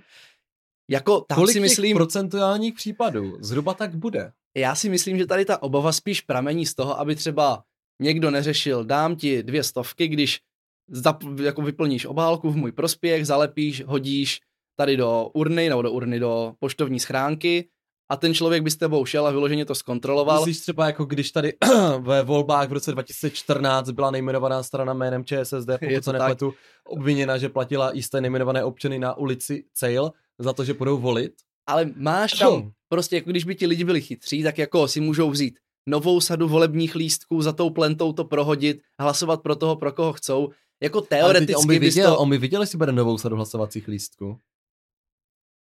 Jako 0.92 1.20
tam 1.20 1.36
Kolik 1.36 1.52
si 1.52 1.60
myslím, 1.60 1.96
procentuálních 1.96 2.74
případů 2.74 3.36
zhruba 3.40 3.74
tak 3.74 3.94
bude? 3.94 4.32
já 4.56 4.74
si 4.74 4.88
myslím, 4.88 5.18
že 5.18 5.26
tady 5.26 5.44
ta 5.44 5.62
obava 5.62 5.92
spíš 5.92 6.20
pramení 6.20 6.66
z 6.66 6.74
toho, 6.74 7.00
aby 7.00 7.16
třeba 7.16 7.62
někdo 8.00 8.30
neřešil, 8.30 8.84
dám 8.84 9.16
ti 9.16 9.42
dvě 9.42 9.62
stovky, 9.62 10.08
když 10.08 10.40
zap, 10.88 11.22
jako 11.42 11.62
vyplníš 11.62 12.06
obálku 12.06 12.50
v 12.50 12.56
můj 12.56 12.72
prospěch, 12.72 13.26
zalepíš, 13.26 13.84
hodíš 13.86 14.40
tady 14.76 14.96
do 14.96 15.30
urny 15.34 15.68
nebo 15.68 15.82
do 15.82 15.92
urny 15.92 16.20
do 16.20 16.54
poštovní 16.58 17.00
schránky 17.00 17.68
a 18.10 18.16
ten 18.16 18.34
člověk 18.34 18.62
by 18.62 18.70
s 18.70 18.76
tebou 18.76 19.04
šel 19.04 19.26
a 19.26 19.30
vyloženě 19.30 19.64
to 19.64 19.74
zkontroloval. 19.74 20.40
Myslíš 20.40 20.60
třeba 20.60 20.86
jako 20.86 21.04
když 21.04 21.30
tady 21.30 21.52
ve 21.98 22.22
volbách 22.22 22.68
v 22.68 22.72
roce 22.72 22.92
2014 22.92 23.90
byla 23.90 24.10
nejmenovaná 24.10 24.62
strana 24.62 24.92
jménem 24.92 25.24
ČSSD, 25.24 25.68
pokud 25.80 26.04
se 26.04 26.12
nepletu, 26.12 26.54
obviněna, 26.84 27.38
že 27.38 27.48
platila 27.48 27.90
jisté 27.94 28.20
nejmenované 28.20 28.64
občany 28.64 28.98
na 28.98 29.16
ulici 29.16 29.64
Cejl 29.74 30.12
za 30.42 30.52
to, 30.52 30.64
že 30.64 30.74
budou 30.74 30.98
volit? 30.98 31.32
Ale 31.66 31.90
máš 31.96 32.32
tam, 32.32 32.72
prostě 32.88 33.16
jako 33.16 33.30
když 33.30 33.44
by 33.44 33.54
ti 33.54 33.66
lidi 33.66 33.84
byli 33.84 34.00
chytří, 34.00 34.42
tak 34.42 34.58
jako 34.58 34.88
si 34.88 35.00
můžou 35.00 35.30
vzít 35.30 35.58
novou 35.88 36.20
sadu 36.20 36.48
volebních 36.48 36.94
lístků, 36.94 37.42
za 37.42 37.52
tou 37.52 37.70
plentou 37.70 38.12
to 38.12 38.24
prohodit, 38.24 38.80
hlasovat 39.00 39.42
pro 39.42 39.56
toho, 39.56 39.76
pro 39.76 39.92
koho 39.92 40.12
chcou. 40.12 40.50
Jako 40.82 41.00
teoreticky 41.00 41.54
on 41.54 41.66
by 41.66 41.78
viděl, 41.78 42.10
to... 42.10 42.18
on 42.18 42.30
by 42.30 42.38
viděl, 42.38 42.60
jestli 42.60 42.78
bude 42.78 42.92
novou 42.92 43.18
sadu 43.18 43.36
hlasovacích 43.36 43.88
lístků. 43.88 44.38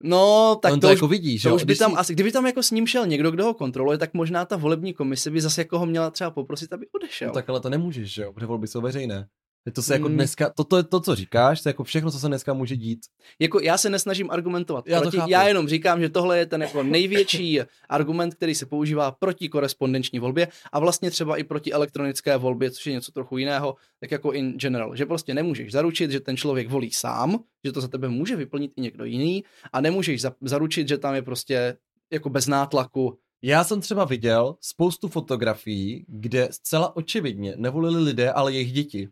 No, 0.02 0.56
tak 0.62 0.72
on 0.72 0.80
to, 0.80 0.86
to 0.86 0.92
už, 0.92 0.96
jako 0.96 1.08
vidí, 1.08 1.38
že 1.38 1.48
to 1.48 1.54
už 1.54 1.64
by 1.64 1.76
tam 1.76 1.90
si- 1.90 1.96
asi, 1.96 2.12
kdyby 2.12 2.32
tam 2.32 2.46
jako 2.46 2.62
s 2.62 2.70
ním 2.70 2.86
šel 2.86 3.06
někdo, 3.06 3.30
kdo 3.30 3.44
ho 3.44 3.54
kontroluje, 3.54 3.98
tak 3.98 4.14
možná 4.14 4.44
ta 4.44 4.56
volební 4.56 4.94
komise 4.94 5.30
by 5.30 5.40
zase 5.40 5.60
jako 5.60 5.78
ho 5.78 5.86
měla 5.86 6.10
třeba 6.10 6.30
poprosit, 6.30 6.72
aby 6.72 6.86
odešel. 6.88 7.28
No, 7.28 7.34
tak 7.34 7.48
ale 7.48 7.60
to 7.60 7.70
nemůžeš, 7.70 8.14
že 8.14 8.22
jo? 8.22 8.32
Protože 8.32 8.46
volby 8.46 8.68
jsou 8.68 8.80
veřejné. 8.80 9.28
To 9.72 9.82
se 9.82 9.92
jako 9.94 10.06
Hmm. 10.06 10.14
dneska, 10.16 10.50
to, 10.50 10.64
to 10.64 10.76
je 10.76 10.82
to, 10.82 11.00
co 11.00 11.14
říkáš, 11.14 11.62
to 11.62 11.68
je 11.68 11.70
jako 11.70 11.84
všechno, 11.84 12.10
co 12.10 12.18
se 12.18 12.26
dneska 12.26 12.52
může 12.54 12.76
dít. 12.76 12.98
Jako 13.38 13.60
já 13.60 13.78
se 13.78 13.90
nesnažím 13.90 14.30
argumentovat 14.30 14.84
Já 14.88 14.98
to 14.98 15.02
proti, 15.02 15.16
chápu. 15.16 15.30
já 15.30 15.48
jenom 15.48 15.68
říkám, 15.68 16.00
že 16.00 16.08
tohle 16.08 16.38
je 16.38 16.46
ten 16.46 16.62
jako 16.62 16.82
největší 16.82 17.60
argument, 17.88 18.34
který 18.34 18.54
se 18.54 18.66
používá 18.66 19.10
proti 19.10 19.48
korespondenční 19.48 20.18
volbě 20.18 20.48
a 20.72 20.78
vlastně 20.78 21.10
třeba 21.10 21.36
i 21.36 21.44
proti 21.44 21.72
elektronické 21.72 22.36
volbě, 22.36 22.70
což 22.70 22.86
je 22.86 22.92
něco 22.92 23.12
trochu 23.12 23.38
jiného, 23.38 23.76
tak 24.00 24.10
jako 24.10 24.32
in 24.32 24.52
general, 24.58 24.96
že 24.96 25.06
prostě 25.06 25.34
nemůžeš 25.34 25.72
zaručit, 25.72 26.10
že 26.10 26.20
ten 26.20 26.36
člověk 26.36 26.68
volí 26.70 26.90
sám, 26.90 27.38
že 27.64 27.72
to 27.72 27.80
za 27.80 27.88
tebe 27.88 28.08
může 28.08 28.36
vyplnit 28.36 28.72
i 28.76 28.80
někdo 28.80 29.04
jiný 29.04 29.44
a 29.72 29.80
nemůžeš 29.80 30.20
za, 30.20 30.32
zaručit, 30.40 30.88
že 30.88 30.98
tam 30.98 31.14
je 31.14 31.22
prostě 31.22 31.76
jako 32.12 32.28
bez 32.30 32.46
nátlaku. 32.46 33.18
Já 33.42 33.64
jsem 33.64 33.80
třeba 33.80 34.04
viděl 34.04 34.56
spoustu 34.60 35.08
fotografií, 35.08 36.04
kde 36.08 36.48
zcela 36.50 36.96
očividně 36.96 37.54
nevolili 37.56 38.02
lidé, 38.02 38.32
ale 38.32 38.52
jejich 38.52 38.72
děti. 38.72 39.08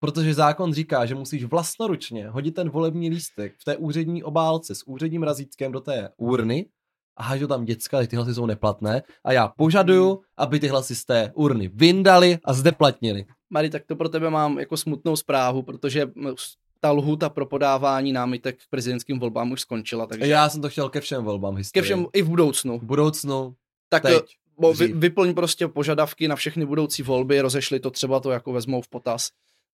Protože 0.00 0.34
zákon 0.34 0.72
říká, 0.72 1.06
že 1.06 1.14
musíš 1.14 1.44
vlastnoručně 1.44 2.28
hodit 2.28 2.54
ten 2.54 2.70
volební 2.70 3.10
lístek 3.10 3.54
v 3.58 3.64
té 3.64 3.76
úřední 3.76 4.22
obálce 4.22 4.74
s 4.74 4.82
úředním 4.86 5.22
razítkem 5.22 5.72
do 5.72 5.80
té 5.80 6.08
urny 6.16 6.66
a 7.16 7.22
hážou 7.22 7.46
tam 7.46 7.64
děcka, 7.64 8.06
ty 8.06 8.16
hlasy 8.16 8.34
jsou 8.34 8.46
neplatné 8.46 9.02
a 9.24 9.32
já 9.32 9.48
požaduju, 9.48 10.20
aby 10.36 10.60
ty 10.60 10.68
hlasy 10.68 10.94
z 10.94 11.04
té 11.04 11.32
urny 11.34 11.70
vyndali 11.74 12.38
a 12.44 12.52
zde 12.52 12.72
platnili. 12.72 13.24
Mari, 13.50 13.70
tak 13.70 13.86
to 13.86 13.96
pro 13.96 14.08
tebe 14.08 14.30
mám 14.30 14.58
jako 14.58 14.76
smutnou 14.76 15.16
zprávu, 15.16 15.62
protože 15.62 16.10
ta 16.80 16.90
lhuta 16.90 17.28
pro 17.28 17.46
podávání 17.46 18.12
námitek 18.12 18.56
k 18.58 18.70
prezidentským 18.70 19.18
volbám 19.18 19.52
už 19.52 19.60
skončila. 19.60 20.06
Takže... 20.06 20.26
Já 20.26 20.48
jsem 20.48 20.62
to 20.62 20.68
chtěl 20.68 20.88
ke 20.88 21.00
všem 21.00 21.24
volbám 21.24 21.56
historii. 21.56 21.82
Ke 21.82 21.84
všem 21.84 22.06
i 22.12 22.22
v 22.22 22.28
budoucnu. 22.28 22.78
V 22.78 22.82
budoucnu, 22.82 23.54
tak 23.88 24.02
teď, 24.02 24.36
bo, 24.58 24.72
vy, 24.72 24.92
vyplň 24.92 25.34
prostě 25.34 25.68
požadavky 25.68 26.28
na 26.28 26.36
všechny 26.36 26.66
budoucí 26.66 27.02
volby, 27.02 27.40
rozešli 27.40 27.80
to 27.80 27.90
třeba 27.90 28.20
to 28.20 28.30
jako 28.30 28.52
vezmou 28.52 28.82
v 28.82 28.88
potaz. 28.88 29.30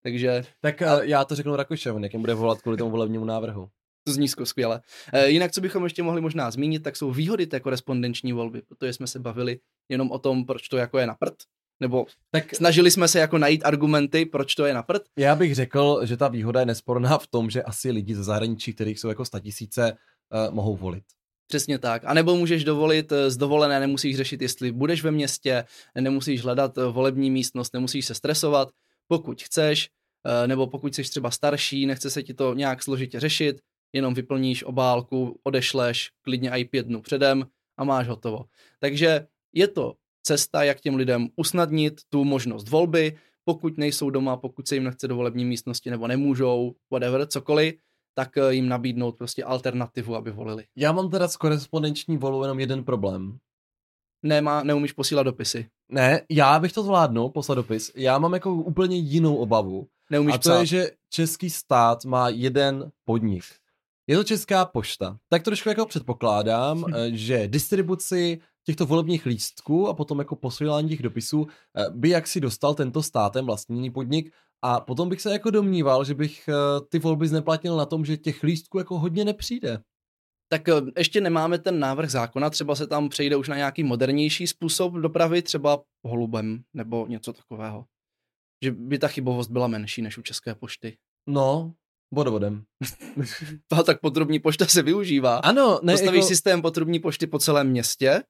Takže... 0.06 0.44
Tak 0.60 0.82
a... 0.82 1.02
já 1.02 1.24
to 1.24 1.34
řeknu 1.34 1.56
Rakušovi, 1.56 2.02
jak 2.02 2.12
jim 2.12 2.20
bude 2.20 2.34
volat 2.34 2.62
kvůli 2.62 2.76
tomu 2.76 2.90
volebnímu 2.90 3.24
návrhu. 3.24 3.68
To 4.06 4.12
zní 4.12 4.28
skvěle. 4.28 4.80
E, 5.12 5.28
jinak, 5.28 5.52
co 5.52 5.60
bychom 5.60 5.84
ještě 5.84 6.02
mohli 6.02 6.20
možná 6.20 6.50
zmínit, 6.50 6.82
tak 6.82 6.96
jsou 6.96 7.10
výhody 7.10 7.46
té 7.46 7.60
korespondenční 7.60 8.32
volby, 8.32 8.62
protože 8.62 8.92
jsme 8.92 9.06
se 9.06 9.18
bavili 9.18 9.58
jenom 9.88 10.10
o 10.10 10.18
tom, 10.18 10.46
proč 10.46 10.68
to 10.68 10.76
jako 10.76 10.98
je 10.98 11.06
na 11.06 11.14
prd. 11.14 11.34
Nebo 11.80 12.06
tak 12.30 12.54
snažili 12.54 12.90
jsme 12.90 13.08
se 13.08 13.18
jako 13.18 13.38
najít 13.38 13.64
argumenty, 13.64 14.26
proč 14.26 14.54
to 14.54 14.64
je 14.64 14.74
na 14.74 14.82
prd. 14.82 15.02
Já 15.18 15.34
bych 15.34 15.54
řekl, 15.54 16.00
že 16.06 16.16
ta 16.16 16.28
výhoda 16.28 16.60
je 16.60 16.66
nesporná 16.66 17.18
v 17.18 17.26
tom, 17.26 17.50
že 17.50 17.62
asi 17.62 17.90
lidi 17.90 18.14
ze 18.14 18.24
zahraničí, 18.24 18.72
kterých 18.72 19.00
jsou 19.00 19.08
jako 19.08 19.24
statisíce, 19.24 19.92
uh, 19.92 20.54
mohou 20.54 20.76
volit. 20.76 21.04
Přesně 21.46 21.78
tak. 21.78 22.02
A 22.04 22.14
nebo 22.14 22.36
můžeš 22.36 22.64
dovolit 22.64 23.12
eh, 23.12 23.30
z 23.30 23.36
dovolené, 23.36 23.80
nemusíš 23.80 24.16
řešit, 24.16 24.42
jestli 24.42 24.72
budeš 24.72 25.02
ve 25.02 25.10
městě, 25.10 25.64
nemusíš 26.00 26.42
hledat 26.42 26.78
eh, 26.78 26.84
volební 26.84 27.30
místnost, 27.30 27.74
nemusíš 27.74 28.06
se 28.06 28.14
stresovat. 28.14 28.68
Pokud 29.08 29.42
chceš, 29.42 29.90
nebo 30.46 30.66
pokud 30.66 30.94
jsi 30.94 31.02
třeba 31.02 31.30
starší, 31.30 31.86
nechce 31.86 32.10
se 32.10 32.22
ti 32.22 32.34
to 32.34 32.54
nějak 32.54 32.82
složitě 32.82 33.20
řešit, 33.20 33.60
jenom 33.92 34.14
vyplníš 34.14 34.64
obálku, 34.64 35.40
odešleš 35.42 36.10
klidně 36.22 36.50
i 36.50 36.64
pět 36.64 36.86
dnů 36.86 37.02
předem 37.02 37.46
a 37.78 37.84
máš 37.84 38.08
hotovo. 38.08 38.44
Takže 38.80 39.26
je 39.52 39.68
to 39.68 39.94
cesta, 40.22 40.64
jak 40.64 40.80
těm 40.80 40.94
lidem 40.94 41.28
usnadnit 41.36 42.00
tu 42.08 42.24
možnost 42.24 42.68
volby, 42.68 43.16
pokud 43.44 43.78
nejsou 43.78 44.10
doma, 44.10 44.36
pokud 44.36 44.68
se 44.68 44.74
jim 44.74 44.84
nechce 44.84 45.08
do 45.08 45.16
volební 45.16 45.44
místnosti 45.44 45.90
nebo 45.90 46.06
nemůžou, 46.06 46.74
whatever, 46.90 47.26
cokoliv, 47.26 47.74
tak 48.14 48.36
eh, 48.36 48.54
jim 48.54 48.68
nabídnout 48.68 49.18
prostě 49.18 49.44
alternativu, 49.44 50.16
aby 50.16 50.30
volili. 50.30 50.64
Já 50.76 50.92
mám 50.92 51.10
teda 51.10 51.28
s 51.28 51.36
korespondenční 51.36 52.16
volou 52.16 52.42
jenom 52.42 52.60
jeden 52.60 52.84
problém. 52.84 53.38
Nemá, 54.22 54.62
neumíš 54.62 54.92
posílat 54.92 55.22
dopisy. 55.22 55.68
Ne, 55.88 56.20
já 56.30 56.58
bych 56.58 56.72
to 56.72 56.82
zvládnul, 56.82 57.30
poslat 57.30 57.54
dopis. 57.54 57.92
Já 57.96 58.18
mám 58.18 58.34
jako 58.34 58.54
úplně 58.54 58.96
jinou 58.96 59.36
obavu. 59.36 59.88
Neumíš 60.10 60.34
a 60.34 60.38
to 60.38 60.40
psát. 60.40 60.60
je, 60.60 60.66
že 60.66 60.90
český 61.10 61.50
stát 61.50 62.04
má 62.04 62.28
jeden 62.28 62.90
podnik. 63.04 63.44
Je 64.06 64.16
to 64.16 64.24
Česká 64.24 64.64
pošta. 64.64 65.18
Tak 65.28 65.42
trošku 65.42 65.68
jako 65.68 65.86
předpokládám, 65.86 66.84
hm. 66.84 66.92
že 67.12 67.48
distribuci 67.48 68.40
těchto 68.64 68.86
volebních 68.86 69.26
lístků 69.26 69.88
a 69.88 69.94
potom 69.94 70.18
jako 70.18 70.36
posílání 70.36 70.88
těch 70.88 71.02
dopisů 71.02 71.46
eh, 71.76 71.90
by 71.90 72.08
jaksi 72.08 72.40
dostal 72.40 72.74
tento 72.74 73.02
státem 73.02 73.46
vlastní 73.46 73.90
podnik 73.90 74.32
a 74.62 74.80
potom 74.80 75.08
bych 75.08 75.20
se 75.20 75.32
jako 75.32 75.50
domníval, 75.50 76.04
že 76.04 76.14
bych 76.14 76.48
eh, 76.48 76.54
ty 76.88 76.98
volby 76.98 77.28
zneplatnil 77.28 77.76
na 77.76 77.86
tom, 77.86 78.04
že 78.04 78.16
těch 78.16 78.42
lístků 78.42 78.78
jako 78.78 78.98
hodně 78.98 79.24
nepřijde. 79.24 79.82
Tak 80.48 80.68
eh, 80.68 80.72
ještě 80.98 81.20
nemáme 81.20 81.58
ten 81.58 81.78
návrh 81.78 82.10
zákona, 82.10 82.50
třeba 82.50 82.74
se 82.74 82.86
tam 82.86 83.08
přejde 83.08 83.36
už 83.36 83.48
na 83.48 83.56
nějaký 83.56 83.84
modernější 83.84 84.46
způsob 84.46 84.94
dopravy, 84.94 85.42
třeba 85.42 85.82
holubem 86.04 86.62
nebo 86.74 87.06
něco 87.06 87.32
takového. 87.32 87.84
Že 88.62 88.70
by 88.70 88.98
ta 88.98 89.08
chybovost 89.08 89.50
byla 89.50 89.66
menší 89.66 90.02
než 90.02 90.18
u 90.18 90.22
České 90.22 90.54
pošty. 90.54 90.96
No, 91.26 91.74
Vodovodem. 92.10 92.62
a 93.72 93.82
tak 93.82 94.00
potrubní 94.00 94.38
pošta 94.38 94.66
se 94.66 94.82
využívá. 94.82 95.36
Ano. 95.36 95.80
Ne, 95.82 95.92
Postavíš 95.92 96.18
jako... 96.18 96.28
systém 96.28 96.62
potrubní 96.62 96.98
pošty 96.98 97.26
po 97.26 97.38
celém 97.38 97.68
městě? 97.68 98.22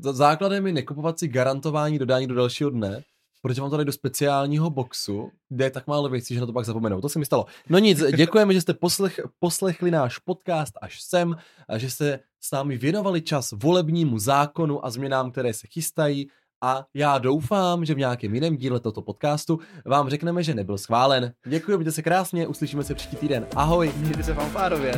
Základem 0.00 0.66
je 0.66 0.72
nekupovat 0.72 1.18
si 1.18 1.28
garantování 1.28 1.98
dodání 1.98 2.26
do 2.26 2.34
dalšího 2.34 2.70
dne, 2.70 3.02
protože 3.42 3.60
mám 3.60 3.70
to 3.70 3.84
do 3.84 3.92
speciálního 3.92 4.70
boxu, 4.70 5.30
kde 5.48 5.64
je 5.64 5.70
tak 5.70 5.86
málo 5.86 6.08
věcí, 6.08 6.34
že 6.34 6.40
na 6.40 6.46
to 6.46 6.52
pak 6.52 6.64
zapomenou. 6.64 7.00
To 7.00 7.08
se 7.08 7.18
mi 7.18 7.26
stalo. 7.26 7.46
No 7.68 7.78
nic, 7.78 8.02
děkujeme, 8.16 8.54
že 8.54 8.60
jste 8.60 8.74
poslech, 8.74 9.20
poslechli 9.38 9.90
náš 9.90 10.18
podcast 10.18 10.72
až 10.82 11.02
sem, 11.02 11.36
a 11.68 11.78
že 11.78 11.90
jste 11.90 12.20
s 12.40 12.50
námi 12.50 12.76
věnovali 12.76 13.22
čas 13.22 13.52
volebnímu 13.52 14.18
zákonu 14.18 14.86
a 14.86 14.90
změnám, 14.90 15.30
které 15.30 15.54
se 15.54 15.66
chystají 15.66 16.28
a 16.62 16.84
já 16.94 17.18
doufám, 17.18 17.84
že 17.84 17.94
v 17.94 17.98
nějakém 17.98 18.34
jiném 18.34 18.56
díle 18.56 18.80
tohoto 18.80 19.02
podcastu 19.02 19.58
vám 19.86 20.08
řekneme, 20.08 20.42
že 20.42 20.54
nebyl 20.54 20.78
schválen. 20.78 21.32
Děkuji, 21.46 21.76
mějte 21.76 21.92
se 21.92 22.02
krásně, 22.02 22.46
uslyšíme 22.46 22.84
se 22.84 22.94
příští 22.94 23.16
týden. 23.16 23.46
Ahoj. 23.56 23.92
Mějte 23.96 24.22
se 24.22 24.34
fanfárově. 24.34 24.92